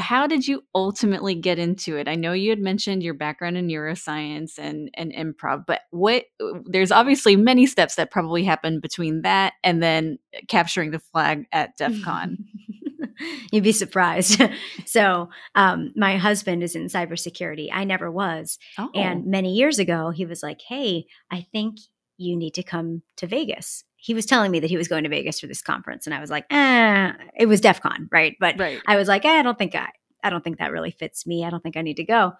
how 0.00 0.26
did 0.26 0.46
you 0.46 0.62
ultimately 0.74 1.34
get 1.34 1.58
into 1.58 1.96
it? 1.96 2.08
I 2.08 2.14
know 2.14 2.32
you 2.32 2.50
had 2.50 2.58
mentioned 2.58 3.02
your 3.02 3.14
background 3.14 3.56
in 3.56 3.68
neuroscience 3.68 4.58
and 4.58 4.90
and 4.94 5.12
improv, 5.12 5.64
but 5.66 5.82
what 5.90 6.24
there's 6.64 6.92
obviously 6.92 7.36
many 7.36 7.66
steps 7.66 7.94
that 7.96 8.10
probably 8.10 8.44
happened 8.44 8.82
between 8.82 9.22
that 9.22 9.54
and 9.62 9.82
then 9.82 10.18
capturing 10.48 10.90
the 10.90 10.98
flag 10.98 11.46
at 11.52 11.76
DEF 11.76 12.02
CON. 12.02 12.38
You'd 13.52 13.64
be 13.64 13.72
surprised. 13.72 14.42
so, 14.84 15.30
um, 15.54 15.92
my 15.96 16.16
husband 16.16 16.62
is 16.62 16.74
in 16.74 16.86
cybersecurity. 16.86 17.68
I 17.72 17.84
never 17.84 18.10
was. 18.10 18.58
Oh, 18.78 18.90
And 18.94 19.26
many 19.26 19.54
years 19.54 19.78
ago, 19.78 20.10
he 20.10 20.26
was 20.26 20.42
like, 20.42 20.60
Hey, 20.68 21.06
I 21.30 21.46
think 21.52 21.78
you 22.18 22.36
need 22.36 22.54
to 22.54 22.62
come 22.62 23.02
to 23.16 23.26
Vegas. 23.26 23.84
He 23.96 24.14
was 24.14 24.26
telling 24.26 24.50
me 24.50 24.60
that 24.60 24.70
he 24.70 24.76
was 24.76 24.88
going 24.88 25.04
to 25.04 25.10
Vegas 25.10 25.40
for 25.40 25.46
this 25.46 25.62
conference. 25.62 26.06
And 26.06 26.14
I 26.14 26.20
was 26.20 26.30
like, 26.30 26.46
eh, 26.50 27.12
it 27.38 27.46
was 27.46 27.60
DEF 27.60 27.80
CON, 27.80 28.08
right? 28.12 28.36
But 28.38 28.58
right. 28.58 28.80
I 28.86 28.96
was 28.96 29.08
like, 29.08 29.24
eh, 29.24 29.38
I 29.38 29.42
don't 29.42 29.58
think 29.58 29.74
I, 29.74 29.88
I 30.22 30.30
don't 30.30 30.44
think 30.44 30.58
that 30.58 30.72
really 30.72 30.90
fits 30.90 31.26
me. 31.26 31.44
I 31.44 31.50
don't 31.50 31.62
think 31.62 31.76
I 31.76 31.82
need 31.82 31.96
to 31.96 32.04
go. 32.04 32.32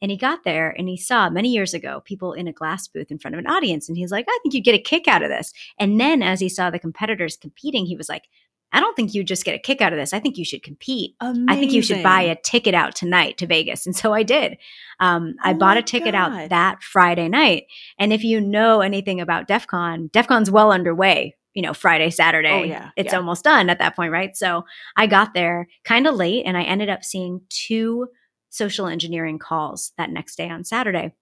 And 0.00 0.10
he 0.10 0.16
got 0.16 0.42
there 0.42 0.74
and 0.76 0.88
he 0.88 0.96
saw 0.96 1.30
many 1.30 1.50
years 1.50 1.74
ago 1.74 2.02
people 2.04 2.32
in 2.32 2.48
a 2.48 2.52
glass 2.52 2.88
booth 2.88 3.10
in 3.10 3.18
front 3.18 3.36
of 3.36 3.38
an 3.38 3.46
audience. 3.46 3.88
And 3.88 3.96
he's 3.96 4.10
like, 4.10 4.26
I 4.28 4.38
think 4.42 4.52
you'd 4.52 4.64
get 4.64 4.74
a 4.74 4.78
kick 4.78 5.06
out 5.06 5.22
of 5.22 5.28
this. 5.28 5.52
And 5.78 6.00
then 6.00 6.22
as 6.22 6.40
he 6.40 6.48
saw 6.48 6.70
the 6.70 6.78
competitors 6.80 7.36
competing, 7.36 7.86
he 7.86 7.96
was 7.96 8.08
like, 8.08 8.24
I 8.72 8.80
don't 8.80 8.94
think 8.96 9.14
you 9.14 9.22
just 9.24 9.44
get 9.44 9.54
a 9.54 9.58
kick 9.58 9.80
out 9.80 9.92
of 9.92 9.98
this. 9.98 10.12
I 10.12 10.18
think 10.20 10.38
you 10.38 10.44
should 10.44 10.62
compete. 10.62 11.14
I 11.48 11.56
think 11.56 11.72
you 11.72 11.82
should 11.82 12.02
buy 12.02 12.22
a 12.22 12.36
ticket 12.36 12.74
out 12.74 12.94
tonight 12.94 13.38
to 13.38 13.46
Vegas. 13.46 13.86
And 13.86 13.94
so 13.94 14.12
I 14.12 14.22
did. 14.22 14.56
Um, 15.00 15.34
I 15.42 15.52
Oh 15.52 15.54
bought 15.54 15.76
a 15.76 15.82
ticket 15.82 16.12
God. 16.12 16.32
out 16.32 16.48
that 16.50 16.82
Friday 16.82 17.28
night. 17.28 17.64
And 17.98 18.12
if 18.12 18.24
you 18.24 18.40
know 18.40 18.80
anything 18.80 19.20
about 19.20 19.46
DEF 19.48 19.66
CON, 19.66 20.08
DEF 20.12 20.26
CON's 20.28 20.50
well 20.50 20.72
underway, 20.72 21.36
you 21.54 21.62
know, 21.62 21.74
Friday, 21.74 22.10
Saturday. 22.10 22.48
Oh, 22.50 22.62
yeah, 22.62 22.90
It's 22.96 23.12
yeah. 23.12 23.18
almost 23.18 23.44
done 23.44 23.68
at 23.68 23.78
that 23.78 23.94
point, 23.94 24.12
right? 24.12 24.34
So 24.36 24.64
I 24.96 25.06
got 25.06 25.34
there 25.34 25.68
kind 25.84 26.06
of 26.06 26.14
late 26.14 26.44
and 26.46 26.56
I 26.56 26.62
ended 26.62 26.88
up 26.88 27.04
seeing 27.04 27.42
two 27.50 28.08
social 28.48 28.86
engineering 28.86 29.38
calls 29.38 29.92
that 29.98 30.10
next 30.10 30.36
day 30.36 30.48
on 30.48 30.64
Saturday. 30.64 31.12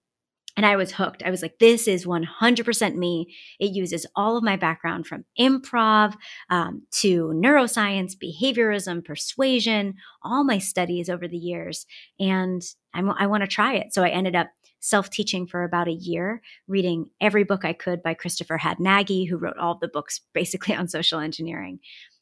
And 0.57 0.65
I 0.65 0.75
was 0.75 0.91
hooked. 0.91 1.23
I 1.23 1.29
was 1.29 1.41
like, 1.41 1.59
this 1.59 1.87
is 1.87 2.05
100% 2.05 2.95
me. 2.95 3.33
It 3.59 3.71
uses 3.71 4.05
all 4.15 4.37
of 4.37 4.43
my 4.43 4.57
background 4.57 5.07
from 5.07 5.25
improv 5.39 6.15
um, 6.49 6.83
to 6.99 7.27
neuroscience, 7.35 8.15
behaviorism, 8.15 9.03
persuasion, 9.03 9.95
all 10.23 10.43
my 10.43 10.57
studies 10.57 11.09
over 11.09 11.27
the 11.27 11.37
years. 11.37 11.85
And 12.19 12.61
I'm, 12.93 13.09
I 13.11 13.27
want 13.27 13.41
to 13.41 13.47
try 13.47 13.75
it. 13.75 13.93
So 13.93 14.03
I 14.03 14.09
ended 14.09 14.35
up 14.35 14.49
self 14.81 15.09
teaching 15.09 15.47
for 15.47 15.63
about 15.63 15.87
a 15.87 15.93
year, 15.93 16.41
reading 16.67 17.09
every 17.21 17.43
book 17.43 17.63
I 17.63 17.73
could 17.73 18.03
by 18.03 18.13
Christopher 18.13 18.57
Hadnagy, 18.57 19.29
who 19.29 19.37
wrote 19.37 19.57
all 19.57 19.77
the 19.77 19.87
books 19.87 20.19
basically 20.33 20.75
on 20.75 20.87
social 20.87 21.19
engineering, 21.19 21.79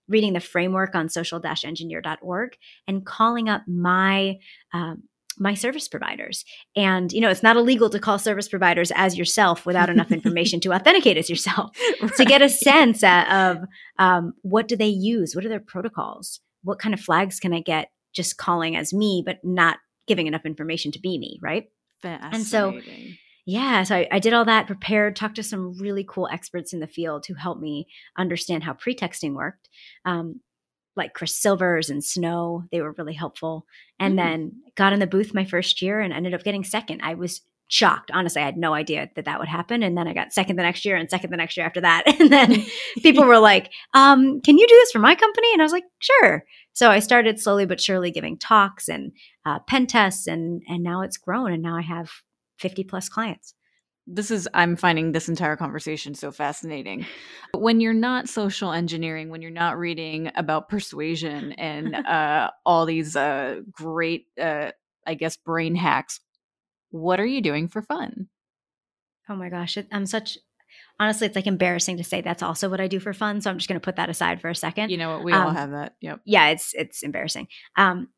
reading 0.07 0.33
the 0.33 0.39
framework 0.39 0.93
on 0.93 1.09
social 1.09 1.41
engineer.org, 1.43 2.57
and 2.87 3.05
calling 3.05 3.49
up 3.49 3.63
my 3.67 4.37
um, 4.73 5.03
my 5.39 5.53
service 5.53 5.87
providers. 5.87 6.43
And 6.75 7.11
you 7.13 7.21
know, 7.21 7.29
it's 7.29 7.43
not 7.43 7.55
illegal 7.57 7.89
to 7.89 7.99
call 7.99 8.19
service 8.19 8.47
providers 8.47 8.91
as 8.95 9.17
yourself 9.17 9.65
without 9.65 9.89
enough 9.89 10.11
information 10.19 10.59
to 10.61 10.73
authenticate 10.73 11.17
as 11.17 11.29
yourself. 11.29 11.71
To 12.17 12.25
get 12.25 12.41
a 12.41 12.49
sense 12.49 13.03
at, 13.03 13.29
of 13.31 13.63
um, 13.97 14.33
what 14.41 14.67
do 14.67 14.75
they 14.75 14.87
use, 14.87 15.35
what 15.35 15.45
are 15.45 15.49
their 15.49 15.59
protocols, 15.59 16.39
what 16.63 16.79
kind 16.79 16.93
of 16.93 16.99
flags 16.99 17.39
can 17.39 17.53
I 17.53 17.61
get 17.61 17.89
just 18.13 18.37
calling 18.37 18.75
as 18.75 18.93
me, 18.93 19.23
but 19.25 19.37
not 19.43 19.77
giving 20.07 20.27
enough 20.27 20.45
information 20.45 20.91
to 20.91 20.99
be 20.99 21.17
me, 21.17 21.39
right? 21.41 21.65
And 22.33 22.43
so- 22.43 22.71
Yeah, 23.45 23.81
so 23.83 23.95
I, 23.95 24.07
I 24.11 24.19
did 24.19 24.33
all 24.33 24.45
that, 24.45 24.67
prepared, 24.67 25.15
talked 25.15 25.37
to 25.37 25.43
some 25.43 25.75
really 25.79 26.05
cool 26.07 26.27
experts 26.31 26.71
in 26.71 26.81
the 26.81 26.85
field 26.87 27.25
who 27.25 27.33
helped 27.33 27.61
me 27.61 27.87
understand 28.15 28.63
how 28.63 28.73
pretexting 28.73 29.33
worked, 29.33 29.69
um, 30.05 30.41
like 30.99 31.13
Chris 31.15 31.35
Silvers 31.35 31.89
and 31.89 32.03
Snow. 32.03 32.63
They 32.71 32.81
were 32.81 32.93
really 32.97 33.13
helpful. 33.13 33.65
And 33.99 34.13
Mm. 34.13 34.17
then 34.17 34.51
got 34.75 34.93
in 34.93 34.99
the 34.99 35.07
booth 35.07 35.33
my 35.33 35.45
first 35.45 35.81
year 35.81 35.99
and 35.99 36.13
ended 36.13 36.35
up 36.35 36.43
getting 36.43 36.63
second. 36.63 37.01
I 37.01 37.15
was 37.15 37.41
shocked. 37.71 38.09
Honestly, 38.13 38.41
I 38.41 38.45
had 38.45 38.57
no 38.57 38.73
idea 38.73 39.09
that 39.15 39.25
that 39.25 39.39
would 39.39 39.47
happen. 39.47 39.83
And 39.83 39.97
then 39.97 40.07
I 40.07 40.13
got 40.13 40.33
second 40.33 40.55
the 40.55 40.63
next 40.63 40.85
year 40.85 40.95
and 40.95 41.09
second 41.09 41.29
the 41.31 41.37
next 41.37 41.55
year 41.57 41.65
after 41.65 41.81
that. 41.81 42.03
And 42.19 42.29
then 42.31 42.63
people 43.03 43.25
were 43.25 43.39
like, 43.39 43.71
um, 43.93 44.41
can 44.41 44.57
you 44.57 44.67
do 44.67 44.75
this 44.75 44.91
for 44.91 44.99
my 44.99 45.15
company? 45.15 45.47
And 45.53 45.61
I 45.61 45.65
was 45.65 45.71
like, 45.71 45.85
sure. 45.99 46.45
So 46.73 46.89
I 46.89 46.99
started 46.99 47.39
slowly 47.39 47.65
but 47.65 47.81
surely 47.81 48.09
giving 48.11 48.37
talks 48.37 48.87
and 48.87 49.11
uh, 49.45 49.59
pen 49.67 49.85
tests, 49.87 50.27
and 50.27 50.61
and 50.67 50.81
now 50.83 51.01
it's 51.01 51.17
grown, 51.17 51.51
and 51.51 51.61
now 51.63 51.75
I 51.75 51.81
have 51.81 52.09
50 52.59 52.83
plus 52.85 53.09
clients. 53.09 53.53
This 54.11 54.31
is 54.31 54.47
i'm 54.53 54.75
finding 54.75 55.11
this 55.11 55.29
entire 55.29 55.55
conversation 55.55 56.13
so 56.15 56.31
fascinating 56.31 57.05
when 57.55 57.79
you're 57.79 57.93
not 57.93 58.27
social 58.27 58.71
engineering 58.71 59.29
when 59.29 59.41
you're 59.41 59.51
not 59.51 59.77
reading 59.77 60.31
about 60.35 60.67
persuasion 60.69 61.51
and 61.53 61.95
uh, 62.07 62.49
all 62.65 62.85
these 62.85 63.15
uh, 63.15 63.61
great 63.71 64.25
uh, 64.41 64.71
i 65.05 65.13
guess 65.13 65.37
brain 65.37 65.75
hacks 65.75 66.19
what 66.91 67.19
are 67.19 67.25
you 67.25 67.41
doing 67.41 67.67
for 67.67 67.81
fun? 67.81 68.27
Oh 69.29 69.35
my 69.35 69.49
gosh, 69.49 69.77
I'm 69.91 70.05
such 70.05 70.37
honestly, 70.99 71.27
it's 71.27 71.35
like 71.35 71.47
embarrassing 71.47 71.97
to 71.97 72.03
say 72.03 72.21
that's 72.21 72.43
also 72.43 72.69
what 72.69 72.81
I 72.81 72.87
do 72.87 72.99
for 72.99 73.13
fun. 73.13 73.41
So 73.41 73.49
I'm 73.49 73.57
just 73.57 73.69
going 73.69 73.79
to 73.79 73.83
put 73.83 73.95
that 73.97 74.09
aside 74.09 74.41
for 74.41 74.49
a 74.49 74.55
second. 74.55 74.89
You 74.89 74.97
know 74.97 75.11
what? 75.11 75.23
We 75.23 75.33
um, 75.33 75.43
all 75.43 75.53
have 75.53 75.71
that. 75.71 75.95
Yep. 76.01 76.21
Yeah, 76.25 76.47
it's 76.49 76.73
it's 76.73 77.03
embarrassing. 77.03 77.47
Um, 77.75 78.09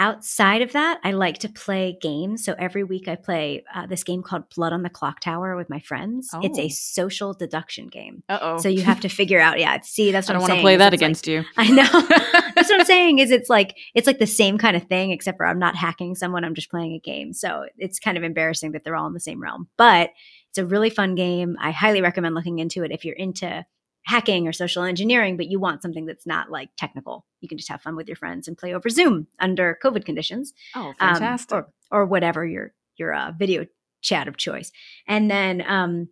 outside 0.00 0.62
of 0.62 0.72
that, 0.72 0.98
I 1.04 1.12
like 1.12 1.38
to 1.40 1.48
play 1.48 1.96
games. 2.00 2.42
So 2.44 2.54
every 2.58 2.82
week 2.82 3.06
I 3.06 3.14
play 3.14 3.62
uh, 3.72 3.86
this 3.86 4.02
game 4.02 4.22
called 4.22 4.48
Blood 4.48 4.72
on 4.72 4.82
the 4.82 4.88
Clock 4.88 5.20
Tower 5.20 5.54
with 5.56 5.68
my 5.68 5.78
friends. 5.78 6.30
Oh. 6.32 6.40
It's 6.42 6.58
a 6.58 6.64
oh. 6.64 6.68
social 6.70 7.34
deduction 7.34 7.86
game. 7.86 8.22
Oh. 8.30 8.58
So 8.58 8.68
you 8.68 8.82
have 8.82 9.00
to 9.00 9.08
figure 9.08 9.38
out. 9.38 9.60
Yeah, 9.60 9.78
see, 9.82 10.10
that's 10.10 10.26
what 10.26 10.36
I 10.36 10.38
don't 10.40 10.48
want 10.48 10.58
to 10.58 10.62
play 10.62 10.76
that 10.76 10.94
against 10.94 11.26
like, 11.26 11.32
you. 11.32 11.44
I 11.56 11.68
know. 11.68 11.84
that's 12.54 12.70
what 12.70 12.80
I'm 12.80 12.86
saying. 12.86 13.18
Is 13.18 13.30
it's 13.30 13.50
like 13.50 13.76
it's 13.94 14.06
like 14.06 14.18
the 14.18 14.26
same 14.26 14.56
kind 14.56 14.76
of 14.76 14.84
thing, 14.84 15.10
except 15.10 15.36
for 15.36 15.46
I'm 15.46 15.58
not 15.58 15.76
hacking 15.76 16.14
someone. 16.14 16.44
I'm 16.44 16.54
just 16.54 16.70
playing 16.70 16.94
a 16.94 16.98
game. 16.98 17.34
So 17.34 17.66
it's 17.76 18.00
kind 18.00 18.16
of 18.16 18.24
embarrassing 18.24 18.72
that 18.72 18.82
they're 18.82 18.96
all 18.96 19.06
in 19.06 19.12
the 19.12 19.20
same 19.20 19.40
realm, 19.40 19.68
but 19.76 20.10
it's 20.48 20.58
a 20.58 20.64
really 20.64 20.90
fun 20.90 21.14
game. 21.14 21.56
I 21.60 21.70
highly 21.72 22.00
recommend 22.00 22.34
looking 22.34 22.58
into 22.58 22.82
it 22.82 22.90
if 22.90 23.04
you're 23.04 23.14
into 23.14 23.64
hacking 24.04 24.48
or 24.48 24.52
social 24.52 24.82
engineering, 24.82 25.36
but 25.36 25.46
you 25.46 25.60
want 25.60 25.82
something 25.82 26.06
that's 26.06 26.26
not 26.26 26.50
like 26.50 26.70
technical. 26.76 27.26
You 27.40 27.48
can 27.48 27.58
just 27.58 27.70
have 27.70 27.82
fun 27.82 27.96
with 27.96 28.08
your 28.08 28.16
friends 28.16 28.48
and 28.48 28.56
play 28.56 28.74
over 28.74 28.88
Zoom 28.88 29.26
under 29.38 29.78
COVID 29.82 30.04
conditions. 30.04 30.52
Oh, 30.74 30.92
fantastic! 30.98 31.52
Um, 31.52 31.64
or, 31.90 32.02
or 32.02 32.06
whatever 32.06 32.46
your 32.46 32.72
your 32.96 33.14
uh, 33.14 33.32
video 33.38 33.66
chat 34.02 34.28
of 34.28 34.36
choice. 34.36 34.72
And 35.06 35.30
then 35.30 35.62
um, 35.66 36.08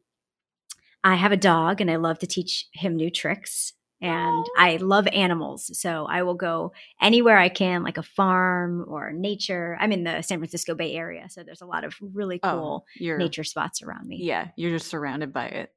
I 1.04 1.14
have 1.14 1.32
a 1.32 1.36
dog, 1.36 1.80
and 1.80 1.90
I 1.90 1.96
love 1.96 2.18
to 2.20 2.26
teach 2.26 2.66
him 2.72 2.96
new 2.96 3.10
tricks. 3.10 3.72
And 4.00 4.46
oh. 4.46 4.52
I 4.56 4.76
love 4.76 5.08
animals, 5.08 5.76
so 5.76 6.06
I 6.08 6.22
will 6.22 6.36
go 6.36 6.72
anywhere 7.02 7.36
I 7.36 7.48
can, 7.48 7.82
like 7.82 7.98
a 7.98 8.02
farm 8.04 8.84
or 8.86 9.10
nature. 9.10 9.76
I'm 9.80 9.90
in 9.90 10.04
the 10.04 10.22
San 10.22 10.38
Francisco 10.38 10.76
Bay 10.76 10.94
Area, 10.94 11.26
so 11.28 11.42
there's 11.42 11.62
a 11.62 11.66
lot 11.66 11.82
of 11.82 11.96
really 12.00 12.38
oh, 12.44 12.50
cool 12.50 12.86
oh, 13.02 13.16
nature 13.16 13.42
spots 13.42 13.82
around 13.82 14.06
me. 14.06 14.18
Yeah, 14.22 14.48
you're 14.54 14.70
just 14.70 14.86
surrounded 14.86 15.32
by 15.32 15.46
it. 15.46 15.72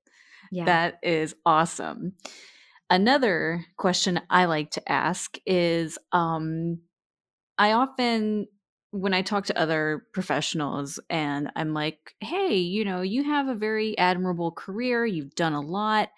Yeah. 0.50 0.66
That 0.66 1.00
is 1.04 1.36
awesome. 1.46 2.14
Another 2.90 3.66
question 3.78 4.20
I 4.30 4.46
like 4.46 4.72
to 4.72 4.92
ask 4.92 5.38
is 5.46 5.98
um, 6.12 6.80
I 7.58 7.74
often, 7.74 8.48
when 8.92 9.14
I 9.14 9.22
talk 9.22 9.46
to 9.46 9.58
other 9.58 10.06
professionals 10.14 11.00
and 11.10 11.50
I'm 11.56 11.74
like, 11.74 12.16
hey, 12.20 12.56
you 12.56 12.84
know, 12.84 13.02
you 13.02 13.24
have 13.24 13.48
a 13.48 13.56
very 13.56 13.98
admirable 13.98 14.52
career, 14.52 15.06
you've 15.06 15.36
done 15.36 15.54
a 15.54 15.62
lot. 15.62 16.10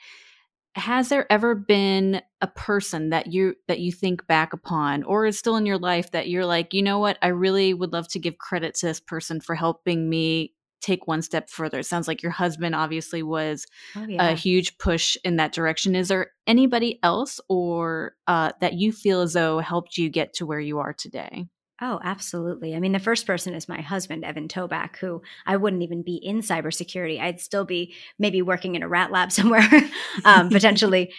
Has 0.76 1.10
there 1.10 1.32
ever 1.32 1.54
been 1.54 2.22
a 2.42 2.48
person 2.48 3.12
that 3.12 3.28
you 3.28 3.54
that 3.68 3.80
you 3.80 3.92
think 3.92 4.26
back 4.26 4.54
upon 4.54 5.04
or 5.04 5.28
is 5.28 5.38
still 5.38 5.56
in 5.56 5.68
your 5.68 5.78
life 5.78 6.10
that 6.12 6.30
you're 6.30 6.48
like, 6.48 6.74
you 6.74 6.82
know 6.82 6.98
what, 6.98 7.20
I 7.22 7.28
really 7.28 7.76
would 7.76 7.94
love 7.94 8.08
to 8.10 8.20
give 8.20 8.40
credit 8.40 8.74
to 8.76 8.88
this 8.88 9.00
person 9.00 9.40
for 9.40 9.54
helping 9.54 10.10
me 10.10 10.54
take 10.84 11.08
one 11.08 11.22
step 11.22 11.50
further. 11.50 11.80
It 11.80 11.86
sounds 11.86 12.08
like 12.08 12.22
your 12.22 12.32
husband 12.32 12.76
obviously 12.76 13.24
was 13.24 13.66
oh, 13.96 14.06
yeah. 14.06 14.30
a 14.30 14.36
huge 14.36 14.78
push 14.78 15.18
in 15.24 15.38
that 15.38 15.54
direction. 15.54 15.96
Is 15.96 16.10
there 16.10 16.32
anybody 16.46 17.00
else 17.02 17.40
or 17.48 18.16
uh, 18.28 18.52
that 18.60 18.74
you 18.74 18.92
feel 18.92 19.22
as 19.22 19.34
though 19.34 19.60
helped 19.60 19.98
you 19.98 20.10
get 20.10 20.34
to 20.36 20.46
where 20.46 20.60
you 20.60 20.80
are 20.80 20.94
today? 20.94 21.48
Oh, 21.82 22.00
absolutely. 22.04 22.76
I 22.76 22.80
mean, 22.80 22.92
the 22.92 23.00
first 23.00 23.26
person 23.26 23.54
is 23.54 23.68
my 23.68 23.82
husband, 23.82 24.24
Evan 24.24 24.48
Tobac, 24.48 24.98
who 24.98 25.22
I 25.46 25.58
wouldn't 25.58 25.82
even 25.82 26.04
be 26.04 26.16
in 26.16 26.40
cybersecurity. 26.40 27.20
I'd 27.20 27.42
still 27.42 27.66
be 27.66 27.94
maybe 28.20 28.42
working 28.42 28.76
in 28.76 28.84
a 28.84 28.88
rat 28.88 29.12
lab 29.12 29.32
somewhere, 29.34 29.68
um, 30.24 30.50
potentially, 30.50 31.12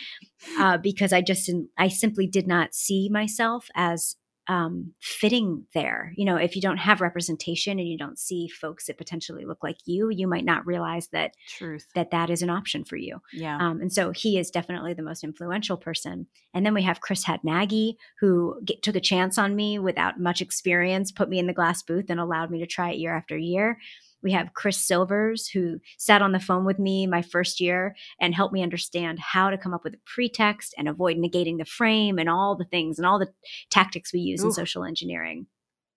uh, 0.59 0.79
because 0.79 1.13
I 1.13 1.23
just 1.23 1.47
didn't. 1.47 1.71
I 1.77 1.89
simply 1.89 2.27
did 2.27 2.47
not 2.47 2.75
see 2.75 3.09
myself 3.11 3.69
as 3.75 4.17
um, 4.49 4.93
fitting 5.01 5.65
there. 5.75 6.13
You 6.17 6.25
know, 6.25 6.37
if 6.37 6.55
you 6.55 6.63
don't 6.63 6.77
have 6.77 7.01
representation 7.01 7.79
and 7.79 7.89
you 7.89 7.97
don't 7.97 8.19
see 8.19 8.49
folks 8.49 8.87
that 8.87 8.99
potentially 8.99 9.45
look 9.45 9.63
like 9.63 9.79
you, 9.87 10.11
you 10.11 10.27
might 10.27 10.45
not 10.45 10.67
realize 10.67 11.09
that 11.09 11.35
truth 11.49 11.87
that 11.95 12.11
that 12.11 12.31
is 12.31 12.43
an 12.43 12.51
option 12.51 12.85
for 12.85 12.97
you. 12.97 13.21
Yeah. 13.33 13.57
Um, 13.57 13.81
and 13.81 13.93
so 13.93 14.11
he 14.11 14.39
is 14.39 14.51
definitely 14.51 14.95
the 14.95 15.03
most 15.03 15.25
influential 15.25 15.77
person. 15.77 16.27
And 16.53 16.65
then 16.65 16.75
we 16.75 16.83
have 16.83 17.01
Chris 17.01 17.25
Hadnagy, 17.25 17.95
who 18.21 18.61
get, 18.65 18.83
took 18.83 18.97
a 18.97 19.01
chance 19.01 19.39
on 19.39 19.57
me 19.57 19.79
without 19.79 20.21
much 20.21 20.41
experience, 20.41 21.11
put 21.11 21.29
me 21.29 21.39
in 21.39 21.47
the 21.47 21.53
glass 21.53 21.83
booth, 21.83 22.07
and 22.09 22.21
allowed 22.21 22.51
me 22.51 22.61
to 22.61 22.67
try 22.67 22.91
it 22.91 22.99
year 22.99 23.15
after 23.15 23.37
year. 23.37 23.79
We 24.25 24.33
have 24.33 24.55
Chris 24.55 24.79
Silvers, 24.79 25.47
who 25.49 25.79
sat 25.99 26.23
on 26.23 26.33
the 26.33 26.41
phone 26.41 26.65
with 26.65 26.79
me 26.79 27.07
my 27.07 27.23
first 27.23 27.61
year 27.61 27.95
and 28.19 28.35
helped 28.35 28.55
me 28.55 28.63
understand 28.63 29.19
how 29.21 29.51
to 29.51 29.59
come 29.59 29.75
up 29.75 29.85
with 29.85 29.95
a 29.95 30.01
pretext 30.07 30.75
and 30.79 30.89
avoid 30.89 31.19
negating 31.19 31.59
the 31.59 31.67
frame 31.67 32.19
and 32.19 32.29
all 32.29 32.57
the 32.57 32.65
things 32.65 32.99
and 32.99 33.07
all 33.07 33.19
the 33.19 33.33
tactics 33.71 34.13
we 34.13 34.21
use 34.21 34.43
Ooh. 34.43 34.47
in 34.47 34.53
social 34.53 34.83
engineering. 34.83 35.47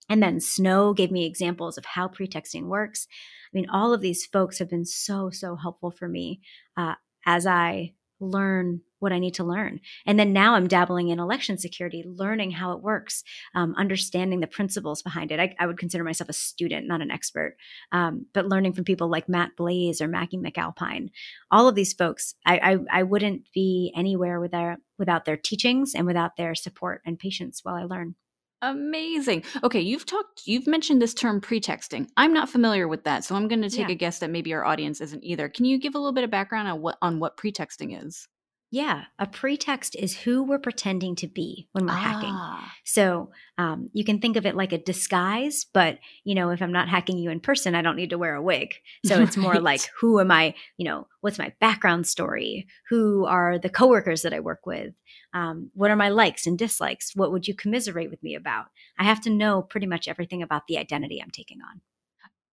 And 0.09 0.21
then 0.21 0.39
Snow 0.39 0.93
gave 0.93 1.11
me 1.11 1.25
examples 1.25 1.77
of 1.77 1.85
how 1.85 2.07
pretexting 2.07 2.67
works. 2.67 3.07
I 3.53 3.57
mean, 3.57 3.69
all 3.69 3.93
of 3.93 4.01
these 4.01 4.25
folks 4.25 4.59
have 4.59 4.69
been 4.69 4.85
so, 4.85 5.29
so 5.29 5.55
helpful 5.55 5.91
for 5.91 6.07
me 6.07 6.41
uh, 6.75 6.95
as 7.25 7.47
I 7.47 7.93
learn 8.19 8.81
what 8.99 9.11
I 9.11 9.19
need 9.19 9.35
to 9.35 9.43
learn. 9.43 9.79
And 10.05 10.19
then 10.19 10.33
now 10.33 10.55
I'm 10.55 10.67
dabbling 10.67 11.09
in 11.09 11.19
election 11.19 11.57
security, 11.57 12.03
learning 12.05 12.51
how 12.51 12.71
it 12.71 12.81
works, 12.81 13.23
um, 13.55 13.75
understanding 13.77 14.39
the 14.39 14.47
principles 14.47 15.01
behind 15.01 15.31
it. 15.31 15.39
I, 15.39 15.55
I, 15.59 15.67
would 15.67 15.77
consider 15.77 16.03
myself 16.03 16.29
a 16.29 16.33
student, 16.33 16.87
not 16.87 17.01
an 17.01 17.11
expert, 17.11 17.57
um, 17.91 18.25
but 18.33 18.47
learning 18.47 18.73
from 18.73 18.83
people 18.83 19.09
like 19.09 19.29
Matt 19.29 19.55
Blaze 19.55 20.01
or 20.01 20.07
Maggie 20.07 20.37
MacAlpine. 20.37 21.09
All 21.51 21.67
of 21.67 21.75
these 21.75 21.93
folks, 21.93 22.35
I, 22.45 22.57
I, 22.57 22.99
I 22.99 23.03
wouldn't 23.03 23.43
be 23.53 23.93
anywhere 23.95 24.39
without, 24.39 24.77
without 24.97 25.25
their 25.25 25.37
teachings 25.37 25.93
and 25.95 26.05
without 26.05 26.37
their 26.37 26.55
support 26.55 27.01
and 27.05 27.19
patience 27.19 27.61
while 27.63 27.75
I 27.75 27.83
learn. 27.83 28.15
Amazing. 28.61 29.43
Okay, 29.63 29.81
you've 29.81 30.05
talked 30.05 30.47
you've 30.47 30.65
mentioned 30.65 30.99
this 30.99 31.13
term 31.13 31.39
pretexting. 31.39 32.09
I'm 32.17 32.33
not 32.33 32.49
familiar 32.49 32.87
with 32.87 33.03
that, 33.03 33.23
so 33.23 33.35
I'm 33.35 33.47
going 33.47 33.61
to 33.61 33.69
take 33.69 33.87
yeah. 33.87 33.93
a 33.93 33.95
guess 33.95 34.17
that 34.19 34.31
maybe 34.31 34.51
our 34.53 34.65
audience 34.65 34.99
isn't 34.99 35.23
either. 35.23 35.47
Can 35.47 35.65
you 35.65 35.77
give 35.79 35.93
a 35.93 35.99
little 35.99 36.13
bit 36.13 36.23
of 36.23 36.31
background 36.31 36.67
on 36.67 36.81
what 36.81 36.97
on 37.01 37.19
what 37.19 37.37
pretexting 37.37 37.91
is? 38.03 38.27
Yeah, 38.69 39.05
a 39.17 39.25
pretext 39.25 39.95
is 39.95 40.17
who 40.17 40.43
we're 40.43 40.59
pretending 40.59 41.15
to 41.17 41.27
be 41.27 41.69
when 41.71 41.85
we're 41.85 41.93
ah. 41.93 41.95
hacking. 41.95 42.69
So 42.83 43.31
um, 43.57 43.89
you 43.93 44.03
can 44.03 44.19
think 44.19 44.35
of 44.35 44.45
it 44.45 44.55
like 44.55 44.73
a 44.73 44.77
disguise, 44.77 45.65
but 45.73 45.99
you 46.25 46.35
know, 46.35 46.49
if 46.49 46.61
I'm 46.61 46.73
not 46.73 46.89
hacking 46.89 47.17
you 47.17 47.29
in 47.29 47.39
person, 47.39 47.75
I 47.75 47.81
don't 47.81 47.95
need 47.95 48.09
to 48.09 48.17
wear 48.17 48.35
a 48.35 48.41
wig. 48.41 48.73
So 49.05 49.21
it's 49.21 49.37
more 49.37 49.59
like, 49.61 49.81
who 49.99 50.19
am 50.19 50.31
I? 50.31 50.53
You 50.75 50.85
know, 50.85 51.07
what's 51.21 51.39
my 51.39 51.53
background 51.61 52.07
story? 52.07 52.67
Who 52.89 53.25
are 53.25 53.57
the 53.57 53.69
coworkers 53.69 54.23
that 54.23 54.33
I 54.33 54.41
work 54.41 54.65
with? 54.65 54.93
Um, 55.33 55.71
what 55.73 55.91
are 55.91 55.95
my 55.95 56.09
likes 56.09 56.45
and 56.45 56.57
dislikes? 56.57 57.15
What 57.15 57.31
would 57.31 57.47
you 57.47 57.55
commiserate 57.55 58.09
with 58.09 58.21
me 58.21 58.35
about? 58.35 58.65
I 58.99 59.05
have 59.05 59.21
to 59.21 59.29
know 59.29 59.61
pretty 59.61 59.87
much 59.87 60.09
everything 60.09 60.43
about 60.43 60.67
the 60.67 60.77
identity 60.77 61.21
I'm 61.21 61.31
taking 61.31 61.59
on. 61.61 61.81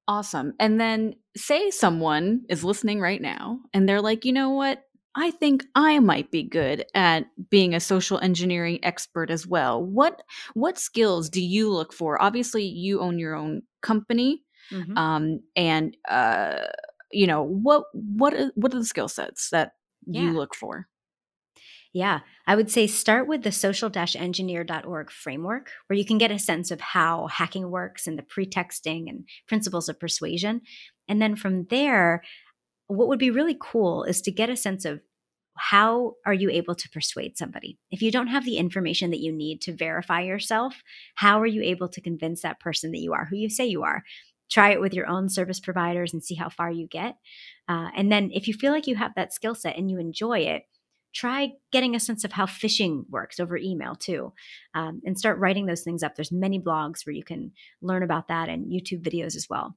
Awesome. 0.07 0.55
And 0.61 0.81
then 0.81 1.16
say 1.37 1.70
someone 1.70 2.42
is 2.48 2.62
listening 2.62 3.00
right 3.00 3.20
now 3.20 3.61
and 3.72 3.88
they're 3.88 4.03
like, 4.03 4.24
you 4.24 4.33
know 4.33 4.50
what? 4.50 4.85
I 5.16 5.31
think 5.31 5.64
I 5.74 5.98
might 6.00 6.31
be 6.31 6.42
good 6.42 6.85
at 6.94 7.27
being 7.48 7.74
a 7.74 7.81
social 7.81 8.18
engineering 8.18 8.81
expert 8.83 9.31
as 9.31 9.46
well. 9.46 9.83
What 9.83 10.22
what 10.55 10.79
skills 10.79 11.29
do 11.31 11.42
you 11.42 11.70
look 11.70 11.92
for? 11.92 12.20
Obviously, 12.20 12.64
you 12.64 13.00
own 13.00 13.18
your 13.18 13.35
own 13.35 13.62
company, 13.81 14.42
mm-hmm. 14.72 14.96
um, 14.98 15.40
and 15.55 15.96
uh, 16.09 16.64
you 17.12 17.27
know 17.27 17.42
what 17.42 17.85
what 17.92 18.35
what 18.57 18.74
are 18.74 18.79
the 18.79 18.85
skill 18.85 19.09
sets 19.09 19.50
that 19.50 19.72
yeah. 20.07 20.22
you 20.22 20.33
look 20.33 20.55
for? 20.55 20.88
Yeah, 21.92 22.20
I 22.48 22.57
would 22.57 22.72
say 22.72 22.88
start 22.88 23.29
with 23.29 23.44
the 23.44 23.53
social-engineer.org 23.53 25.12
framework, 25.12 25.70
where 25.87 25.96
you 25.96 26.05
can 26.05 26.18
get 26.18 26.33
a 26.33 26.40
sense 26.40 26.72
of 26.72 26.81
how 26.81 27.29
hacking 27.29 27.70
works 27.70 28.09
and 28.09 28.18
the 28.18 28.24
pretexting 28.24 29.09
and 29.09 29.29
principles 29.46 29.88
of 29.88 30.00
persuasion. 30.00 30.62
And 31.09 31.22
then 31.22 31.37
from 31.37 31.66
there, 31.66 32.24
what 32.86 33.08
would 33.08 33.18
be 33.18 33.30
really 33.30 33.56
cool 33.60 34.04
is 34.04 34.20
to 34.22 34.30
get 34.30 34.50
a 34.50 34.56
sense 34.56 34.84
of 34.84 35.00
how 35.56 36.14
are 36.26 36.34
you 36.34 36.50
able 36.50 36.74
to 36.74 36.88
persuade 36.88 37.38
somebody? 37.38 37.78
If 37.90 38.02
you 38.02 38.10
don't 38.10 38.26
have 38.26 38.44
the 38.44 38.56
information 38.56 39.10
that 39.10 39.20
you 39.20 39.32
need 39.32 39.60
to 39.62 39.72
verify 39.76 40.22
yourself, 40.22 40.82
how 41.14 41.40
are 41.40 41.46
you 41.46 41.62
able 41.62 41.88
to 41.90 42.00
convince 42.00 42.42
that 42.42 42.60
person 42.60 42.90
that 42.90 42.98
you 42.98 43.12
are 43.12 43.26
who 43.26 43.36
you 43.36 43.48
say 43.48 43.66
you 43.66 43.84
are? 43.84 44.02
Try 44.50 44.72
it 44.72 44.80
with 44.80 44.92
your 44.92 45.06
own 45.06 45.28
service 45.28 45.60
providers 45.60 46.12
and 46.12 46.22
see 46.22 46.34
how 46.34 46.48
far 46.48 46.70
you 46.70 46.86
get. 46.86 47.16
Uh, 47.68 47.88
and 47.96 48.10
then, 48.10 48.30
if 48.32 48.46
you 48.46 48.54
feel 48.54 48.72
like 48.72 48.86
you 48.86 48.96
have 48.96 49.14
that 49.14 49.32
skill 49.32 49.54
set 49.54 49.76
and 49.76 49.90
you 49.90 49.98
enjoy 49.98 50.40
it, 50.40 50.64
try 51.14 51.52
getting 51.72 51.94
a 51.94 52.00
sense 52.00 52.24
of 52.24 52.32
how 52.32 52.44
phishing 52.44 53.04
works 53.08 53.38
over 53.38 53.56
email 53.56 53.94
too 53.94 54.32
um, 54.74 55.00
and 55.06 55.18
start 55.18 55.38
writing 55.38 55.66
those 55.66 55.82
things 55.82 56.02
up 56.02 56.16
there's 56.16 56.32
many 56.32 56.60
blogs 56.60 57.06
where 57.06 57.14
you 57.14 57.22
can 57.22 57.52
learn 57.80 58.02
about 58.02 58.28
that 58.28 58.48
and 58.48 58.66
youtube 58.66 59.02
videos 59.02 59.36
as 59.36 59.46
well 59.48 59.76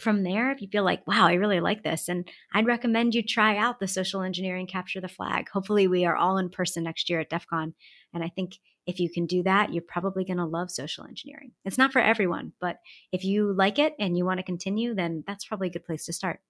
from 0.00 0.22
there, 0.22 0.50
if 0.50 0.60
you 0.60 0.68
feel 0.68 0.84
like, 0.84 1.06
wow, 1.06 1.26
I 1.26 1.34
really 1.34 1.60
like 1.60 1.82
this, 1.82 2.08
and 2.08 2.28
I'd 2.52 2.66
recommend 2.66 3.14
you 3.14 3.22
try 3.22 3.56
out 3.56 3.78
the 3.78 3.88
social 3.88 4.22
engineering 4.22 4.66
capture 4.66 5.00
the 5.00 5.08
flag. 5.08 5.48
Hopefully, 5.50 5.86
we 5.86 6.04
are 6.04 6.16
all 6.16 6.38
in 6.38 6.48
person 6.48 6.84
next 6.84 7.10
year 7.10 7.20
at 7.20 7.30
DEF 7.30 7.46
CON. 7.46 7.74
And 8.12 8.24
I 8.24 8.28
think 8.28 8.58
if 8.86 8.98
you 8.98 9.10
can 9.10 9.26
do 9.26 9.42
that, 9.44 9.72
you're 9.72 9.82
probably 9.86 10.24
going 10.24 10.38
to 10.38 10.44
love 10.44 10.70
social 10.70 11.04
engineering. 11.04 11.52
It's 11.64 11.78
not 11.78 11.92
for 11.92 12.00
everyone, 12.00 12.52
but 12.60 12.78
if 13.12 13.24
you 13.24 13.52
like 13.52 13.78
it 13.78 13.94
and 13.98 14.16
you 14.16 14.24
want 14.24 14.38
to 14.38 14.44
continue, 14.44 14.94
then 14.94 15.22
that's 15.26 15.44
probably 15.44 15.68
a 15.68 15.72
good 15.72 15.84
place 15.84 16.06
to 16.06 16.12
start. 16.12 16.40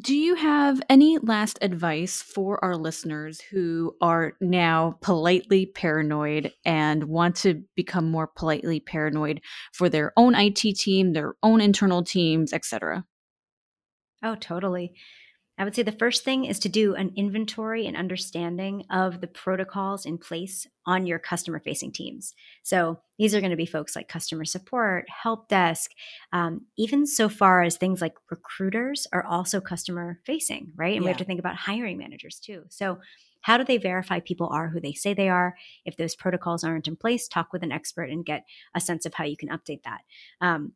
Do 0.00 0.16
you 0.16 0.36
have 0.36 0.80
any 0.88 1.18
last 1.18 1.58
advice 1.62 2.22
for 2.22 2.62
our 2.64 2.76
listeners 2.76 3.40
who 3.40 3.96
are 4.00 4.34
now 4.40 4.98
politely 5.00 5.66
paranoid 5.66 6.52
and 6.64 7.04
want 7.04 7.36
to 7.38 7.64
become 7.74 8.08
more 8.08 8.28
politely 8.28 8.78
paranoid 8.78 9.40
for 9.72 9.88
their 9.88 10.12
own 10.16 10.36
IT 10.36 10.76
team, 10.76 11.12
their 11.12 11.34
own 11.42 11.60
internal 11.60 12.04
teams, 12.04 12.52
etc.? 12.52 13.04
Oh, 14.22 14.36
totally. 14.36 14.94
I 15.60 15.64
would 15.64 15.76
say 15.76 15.82
the 15.82 15.92
first 15.92 16.24
thing 16.24 16.46
is 16.46 16.58
to 16.60 16.70
do 16.70 16.94
an 16.94 17.12
inventory 17.16 17.86
and 17.86 17.94
understanding 17.94 18.86
of 18.88 19.20
the 19.20 19.26
protocols 19.26 20.06
in 20.06 20.16
place 20.16 20.66
on 20.86 21.06
your 21.06 21.18
customer 21.18 21.60
facing 21.60 21.92
teams. 21.92 22.32
So 22.62 22.98
these 23.18 23.34
are 23.34 23.40
going 23.40 23.50
to 23.50 23.58
be 23.58 23.66
folks 23.66 23.94
like 23.94 24.08
customer 24.08 24.46
support, 24.46 25.04
help 25.10 25.48
desk, 25.48 25.90
um, 26.32 26.62
even 26.78 27.06
so 27.06 27.28
far 27.28 27.62
as 27.62 27.76
things 27.76 28.00
like 28.00 28.14
recruiters 28.30 29.06
are 29.12 29.22
also 29.26 29.60
customer 29.60 30.18
facing, 30.24 30.72
right? 30.76 30.96
And 30.96 31.04
yeah. 31.04 31.08
we 31.08 31.08
have 31.08 31.18
to 31.18 31.24
think 31.26 31.40
about 31.40 31.56
hiring 31.56 31.98
managers 31.98 32.40
too. 32.40 32.62
So 32.70 32.98
how 33.42 33.58
do 33.58 33.64
they 33.64 33.76
verify 33.76 34.20
people 34.20 34.48
are 34.50 34.68
who 34.68 34.80
they 34.80 34.94
say 34.94 35.12
they 35.12 35.28
are? 35.28 35.56
If 35.84 35.98
those 35.98 36.16
protocols 36.16 36.64
aren't 36.64 36.88
in 36.88 36.96
place, 36.96 37.28
talk 37.28 37.52
with 37.52 37.62
an 37.62 37.72
expert 37.72 38.08
and 38.08 38.24
get 38.24 38.46
a 38.74 38.80
sense 38.80 39.04
of 39.04 39.12
how 39.12 39.24
you 39.24 39.36
can 39.36 39.50
update 39.50 39.82
that. 39.82 40.00
Um, 40.40 40.72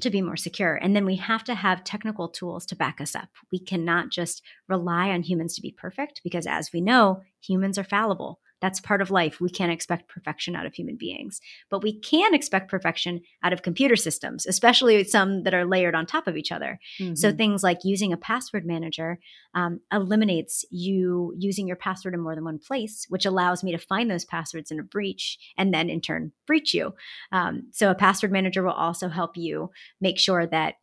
to 0.00 0.10
be 0.10 0.22
more 0.22 0.36
secure. 0.36 0.74
And 0.74 0.94
then 0.94 1.04
we 1.04 1.16
have 1.16 1.44
to 1.44 1.54
have 1.54 1.84
technical 1.84 2.28
tools 2.28 2.66
to 2.66 2.76
back 2.76 3.00
us 3.00 3.14
up. 3.14 3.28
We 3.50 3.58
cannot 3.58 4.10
just 4.10 4.42
rely 4.68 5.10
on 5.10 5.22
humans 5.22 5.54
to 5.56 5.62
be 5.62 5.72
perfect 5.72 6.20
because, 6.22 6.46
as 6.46 6.72
we 6.72 6.80
know, 6.80 7.22
humans 7.40 7.78
are 7.78 7.84
fallible. 7.84 8.40
That's 8.60 8.80
part 8.80 9.02
of 9.02 9.10
life. 9.10 9.40
We 9.40 9.50
can't 9.50 9.72
expect 9.72 10.08
perfection 10.08 10.56
out 10.56 10.66
of 10.66 10.74
human 10.74 10.96
beings, 10.96 11.40
but 11.70 11.82
we 11.82 11.98
can 11.98 12.34
expect 12.34 12.70
perfection 12.70 13.20
out 13.42 13.52
of 13.52 13.62
computer 13.62 13.96
systems, 13.96 14.46
especially 14.46 15.04
some 15.04 15.42
that 15.42 15.54
are 15.54 15.66
layered 15.66 15.94
on 15.94 16.06
top 16.06 16.26
of 16.26 16.36
each 16.36 16.50
other. 16.50 16.80
Mm-hmm. 16.98 17.14
So 17.16 17.32
things 17.32 17.62
like 17.62 17.84
using 17.84 18.12
a 18.12 18.16
password 18.16 18.64
manager 18.64 19.18
um, 19.54 19.80
eliminates 19.92 20.64
you 20.70 21.34
using 21.38 21.66
your 21.66 21.76
password 21.76 22.14
in 22.14 22.20
more 22.20 22.34
than 22.34 22.44
one 22.44 22.58
place, 22.58 23.06
which 23.08 23.26
allows 23.26 23.62
me 23.62 23.72
to 23.72 23.78
find 23.78 24.10
those 24.10 24.24
passwords 24.24 24.70
in 24.70 24.80
a 24.80 24.84
breach 24.84 25.38
and 25.58 25.72
then 25.72 25.90
in 25.90 26.00
turn 26.00 26.32
breach 26.46 26.72
you. 26.72 26.94
Um, 27.32 27.68
so 27.72 27.90
a 27.90 27.94
password 27.94 28.32
manager 28.32 28.62
will 28.62 28.72
also 28.72 29.08
help 29.08 29.36
you 29.36 29.70
make 30.00 30.18
sure 30.18 30.46
that 30.46 30.76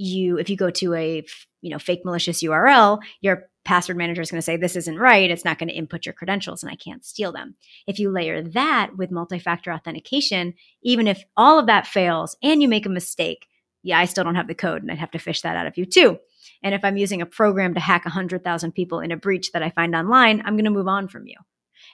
you 0.00 0.38
if 0.38 0.48
you 0.48 0.56
go 0.56 0.70
to 0.70 0.94
a 0.94 1.22
you 1.60 1.70
know 1.70 1.78
fake 1.78 2.06
malicious 2.06 2.42
url 2.42 3.00
your 3.20 3.49
password 3.64 3.96
manager 3.96 4.22
is 4.22 4.30
going 4.30 4.38
to 4.38 4.42
say 4.42 4.56
this 4.56 4.76
isn't 4.76 4.98
right. 4.98 5.30
It's 5.30 5.44
not 5.44 5.58
going 5.58 5.68
to 5.68 5.74
input 5.74 6.06
your 6.06 6.12
credentials 6.12 6.62
and 6.62 6.72
i 6.72 6.76
can't 6.76 7.04
steal 7.04 7.32
them. 7.32 7.56
If 7.86 7.98
you 7.98 8.10
layer 8.10 8.42
that 8.42 8.96
with 8.96 9.10
multi-factor 9.10 9.72
authentication 9.72 10.54
even 10.82 11.06
if 11.06 11.24
all 11.36 11.58
of 11.58 11.66
that 11.66 11.86
fails 11.86 12.36
and 12.42 12.62
you 12.62 12.68
make 12.68 12.86
a 12.86 12.90
mistake 12.90 13.46
yeah 13.82 13.98
i 13.98 14.04
still 14.04 14.24
don't 14.24 14.34
have 14.34 14.48
the 14.48 14.54
code 14.54 14.82
and 14.82 14.90
i'd 14.90 14.98
have 14.98 15.10
to 15.10 15.18
fish 15.18 15.42
that 15.42 15.56
out 15.56 15.66
of 15.66 15.76
you 15.76 15.84
too. 15.84 16.18
And 16.62 16.74
if 16.74 16.84
i'm 16.84 16.96
using 16.96 17.22
a 17.22 17.26
program 17.26 17.74
to 17.74 17.80
hack 17.80 18.04
100000 18.04 18.72
people 18.72 19.00
in 19.00 19.12
a 19.12 19.16
breach 19.16 19.52
that 19.52 19.62
i 19.62 19.70
find 19.70 19.94
online 19.94 20.42
i'm 20.44 20.54
going 20.54 20.64
to 20.64 20.70
move 20.70 20.88
on 20.88 21.08
from 21.08 21.26
you. 21.26 21.36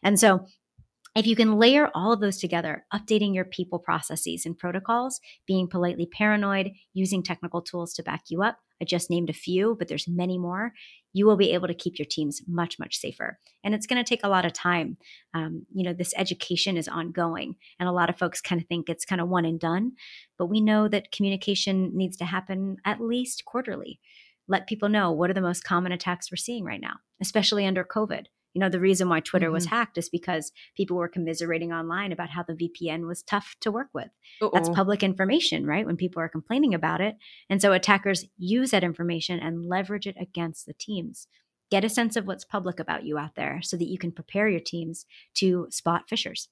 And 0.03 0.19
so 0.19 0.47
if 1.17 1.27
you 1.27 1.35
can 1.35 1.59
layer 1.59 1.91
all 1.95 2.13
of 2.13 2.21
those 2.21 2.39
together, 2.39 2.85
updating 2.93 3.35
your 3.35 3.47
people 3.47 3.79
processes 3.79 4.45
and 4.45 4.57
protocols, 4.57 5.19
being 5.47 5.67
politely 5.67 6.07
paranoid, 6.07 6.73
using 6.93 7.23
technical 7.23 7.63
tools 7.63 7.95
to 7.95 8.03
back 8.03 8.25
you 8.29 8.43
up, 8.43 8.59
I 8.83 8.85
just 8.85 9.09
named 9.09 9.31
a 9.31 9.33
few, 9.33 9.77
but 9.79 9.89
there's 9.89 10.07
many 10.07 10.37
more, 10.37 10.75
you 11.15 11.25
will 11.25 11.39
be 11.39 11.53
able 11.53 11.69
to 11.69 11.75
keep 11.75 11.99
your 11.99 12.07
teams 12.07 12.43
much, 12.47 12.79
much 12.79 12.99
safer. 12.99 13.39
And 13.65 13.75
it's 13.75 13.87
going 13.87 14.03
to 14.03 14.09
take 14.09 14.23
a 14.23 14.29
lot 14.29 14.45
of 14.45 14.53
time. 14.53 14.99
Um, 15.33 15.65
you 15.73 15.83
know, 15.83 15.95
this 15.95 16.13
education 16.19 16.77
is 16.77 16.87
ongoing, 16.87 17.57
and 17.81 17.89
a 17.89 17.93
lot 17.93 18.11
of 18.11 18.19
folks 18.19 18.43
kind 18.43 18.61
of 18.61 18.69
think 18.69 18.91
it's 18.91 19.07
kind 19.07 19.23
of 19.23 19.29
one 19.29 19.47
and 19.47 19.59
done, 19.59 19.93
but 20.39 20.47
we 20.47 20.61
know 20.61 20.87
that 20.89 21.13
communication 21.13 21.93
needs 21.95 22.19
to 22.19 22.27
happen 22.27 22.77
at 22.85 23.01
least 23.01 23.47
quarterly. 23.47 24.01
Let 24.49 24.69
people 24.69 24.91
know 24.91 25.11
what 25.11 25.31
are 25.31 25.35
the 25.35 25.41
most 25.41 25.65
common 25.65 25.93
attacks 25.93 26.31
we're 26.31 26.37
seeing 26.37 26.65
right 26.65 26.81
now, 26.81 26.97
especially 27.23 27.65
under 27.65 27.85
COVID. 27.85 28.27
You 28.57 28.61
know, 28.61 28.71
the 28.71 28.81
reason 28.81 29.11
why 29.11 29.21
Twitter 29.21 29.49
mm-hmm. 29.49 29.53
was 29.53 29.67
hacked 29.67 29.99
is 29.99 30.09
because 30.09 30.51
people 30.79 30.97
were 30.97 31.09
commiserating 31.09 31.75
online 31.75 32.11
about 32.11 32.31
how 32.31 32.43
the 32.43 32.55
VPN 32.55 33.07
was 33.07 33.23
tough 33.23 33.55
to 33.61 33.71
work 33.71 33.89
with. 33.93 34.09
Uh-oh. 34.41 34.51
That's 34.51 34.71
public 34.71 35.03
information, 35.03 35.67
right? 35.67 35.85
When 35.85 35.99
people 35.99 36.23
are 36.23 36.29
complaining 36.31 36.73
about 36.73 37.03
it. 37.03 37.17
And 37.51 37.61
so 37.61 37.75
attackers 37.75 38.25
use 38.39 38.71
that 38.71 38.83
information 38.83 39.41
and 39.41 39.67
leverage 39.67 40.07
it 40.07 40.17
against 40.19 40.65
the 40.65 40.73
teams. 40.73 41.29
Get 41.71 41.85
a 41.85 41.91
sense 41.91 42.17
of 42.17 42.27
what's 42.27 42.47
public 42.47 42.81
about 42.81 43.05
you 43.05 43.19
out 43.19 43.35
there 43.35 43.61
so 43.63 43.77
that 43.77 43.89
you 43.89 43.99
can 43.99 44.11
prepare 44.11 44.49
your 44.49 44.61
teams 44.61 45.05
to 45.35 45.67
spot 45.69 46.09
phishers. 46.11 46.49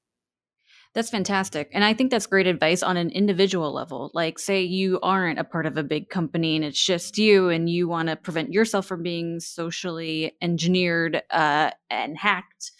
That's 0.94 1.10
fantastic. 1.10 1.70
And 1.72 1.82
I 1.82 1.92
think 1.92 2.12
that's 2.12 2.26
great 2.26 2.46
advice 2.46 2.80
on 2.80 2.96
an 2.96 3.10
individual 3.10 3.72
level. 3.72 4.12
Like, 4.14 4.38
say 4.38 4.62
you 4.62 5.00
aren't 5.02 5.40
a 5.40 5.44
part 5.44 5.66
of 5.66 5.76
a 5.76 5.82
big 5.82 6.08
company 6.08 6.54
and 6.54 6.64
it's 6.64 6.82
just 6.82 7.18
you, 7.18 7.48
and 7.48 7.68
you 7.68 7.88
want 7.88 8.08
to 8.10 8.16
prevent 8.16 8.52
yourself 8.52 8.86
from 8.86 9.02
being 9.02 9.40
socially 9.40 10.36
engineered 10.40 11.20
uh, 11.30 11.70
and 11.90 12.16
hacked. 12.16 12.70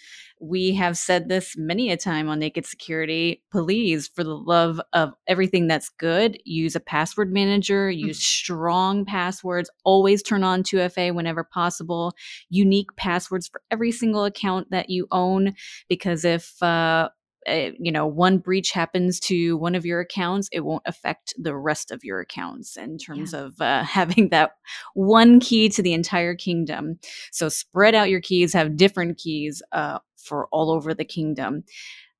We 0.40 0.74
have 0.74 0.96
said 0.96 1.28
this 1.28 1.56
many 1.56 1.90
a 1.90 1.96
time 1.96 2.28
on 2.28 2.38
Naked 2.38 2.66
Security. 2.66 3.42
Please, 3.50 4.08
for 4.08 4.22
the 4.22 4.36
love 4.36 4.80
of 4.92 5.14
everything 5.26 5.66
that's 5.66 5.88
good, 5.88 6.38
use 6.44 6.76
a 6.76 6.80
password 6.80 7.32
manager, 7.32 7.90
hmm. 7.90 7.98
use 7.98 8.22
strong 8.22 9.04
passwords, 9.04 9.70
always 9.84 10.22
turn 10.22 10.44
on 10.44 10.62
2FA 10.62 11.14
whenever 11.14 11.42
possible, 11.42 12.14
unique 12.48 12.94
passwords 12.94 13.48
for 13.48 13.60
every 13.72 13.90
single 13.90 14.24
account 14.24 14.70
that 14.70 14.88
you 14.88 15.08
own. 15.10 15.54
Because 15.88 16.24
if 16.24 16.62
uh, 16.62 17.08
uh, 17.48 17.70
you 17.78 17.92
know 17.92 18.06
one 18.06 18.38
breach 18.38 18.70
happens 18.70 19.20
to 19.20 19.56
one 19.56 19.74
of 19.74 19.84
your 19.84 20.00
accounts 20.00 20.48
it 20.52 20.60
won't 20.60 20.82
affect 20.86 21.34
the 21.38 21.56
rest 21.56 21.90
of 21.90 22.04
your 22.04 22.20
accounts 22.20 22.76
in 22.76 22.98
terms 22.98 23.32
yeah. 23.32 23.40
of 23.40 23.60
uh, 23.60 23.82
having 23.84 24.28
that 24.30 24.52
one 24.94 25.40
key 25.40 25.68
to 25.68 25.82
the 25.82 25.92
entire 25.92 26.34
kingdom 26.34 26.98
so 27.30 27.48
spread 27.48 27.94
out 27.94 28.10
your 28.10 28.20
keys 28.20 28.52
have 28.52 28.76
different 28.76 29.18
keys 29.18 29.62
uh, 29.72 29.98
for 30.16 30.46
all 30.52 30.70
over 30.70 30.94
the 30.94 31.04
kingdom 31.04 31.64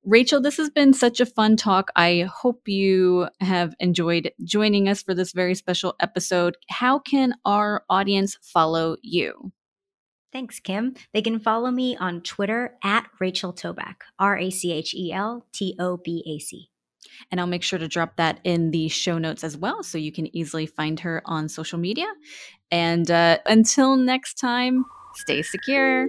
Rachel, 0.06 0.38
this 0.38 0.58
has 0.58 0.68
been 0.68 0.92
such 0.92 1.18
a 1.18 1.24
fun 1.24 1.56
talk. 1.56 1.90
I 1.96 2.28
hope 2.30 2.68
you 2.68 3.28
have 3.40 3.74
enjoyed 3.80 4.30
joining 4.44 4.87
us 4.87 5.02
for 5.02 5.14
this 5.14 5.32
very 5.32 5.54
special 5.54 5.94
episode. 5.98 6.58
How 6.68 6.98
can 6.98 7.32
our 7.46 7.84
audience 7.88 8.37
follow 8.42 8.96
you? 9.00 9.50
Thanks, 10.35 10.59
Kim. 10.59 10.94
They 11.12 11.23
can 11.23 11.38
follow 11.38 11.70
me 11.70 11.97
on 11.97 12.20
Twitter 12.20 12.77
at 12.83 13.07
Rachel 13.20 13.53
Tobac, 13.53 13.94
R 14.18 14.37
A 14.37 14.51
C 14.51 14.73
H 14.73 14.92
E 14.92 15.12
L 15.12 15.47
T 15.53 15.77
O 15.79 15.97
B 15.97 16.25
A 16.27 16.40
C. 16.40 16.70
And 17.31 17.40
I'll 17.40 17.47
make 17.47 17.62
sure 17.62 17.79
to 17.79 17.87
drop 17.87 18.16
that 18.16 18.40
in 18.42 18.73
the 18.73 18.88
show 18.88 19.16
notes 19.16 19.44
as 19.44 19.57
well 19.57 19.85
so 19.85 19.97
you 19.97 20.11
can 20.11 20.35
easily 20.37 20.66
find 20.66 20.99
her 21.01 21.23
on 21.25 21.49
social 21.49 21.79
media. 21.79 22.07
And 22.73 23.09
uh, 23.12 23.38
until 23.47 23.94
next 23.94 24.35
time, 24.35 24.85
stay 25.14 25.40
secure. 25.42 26.09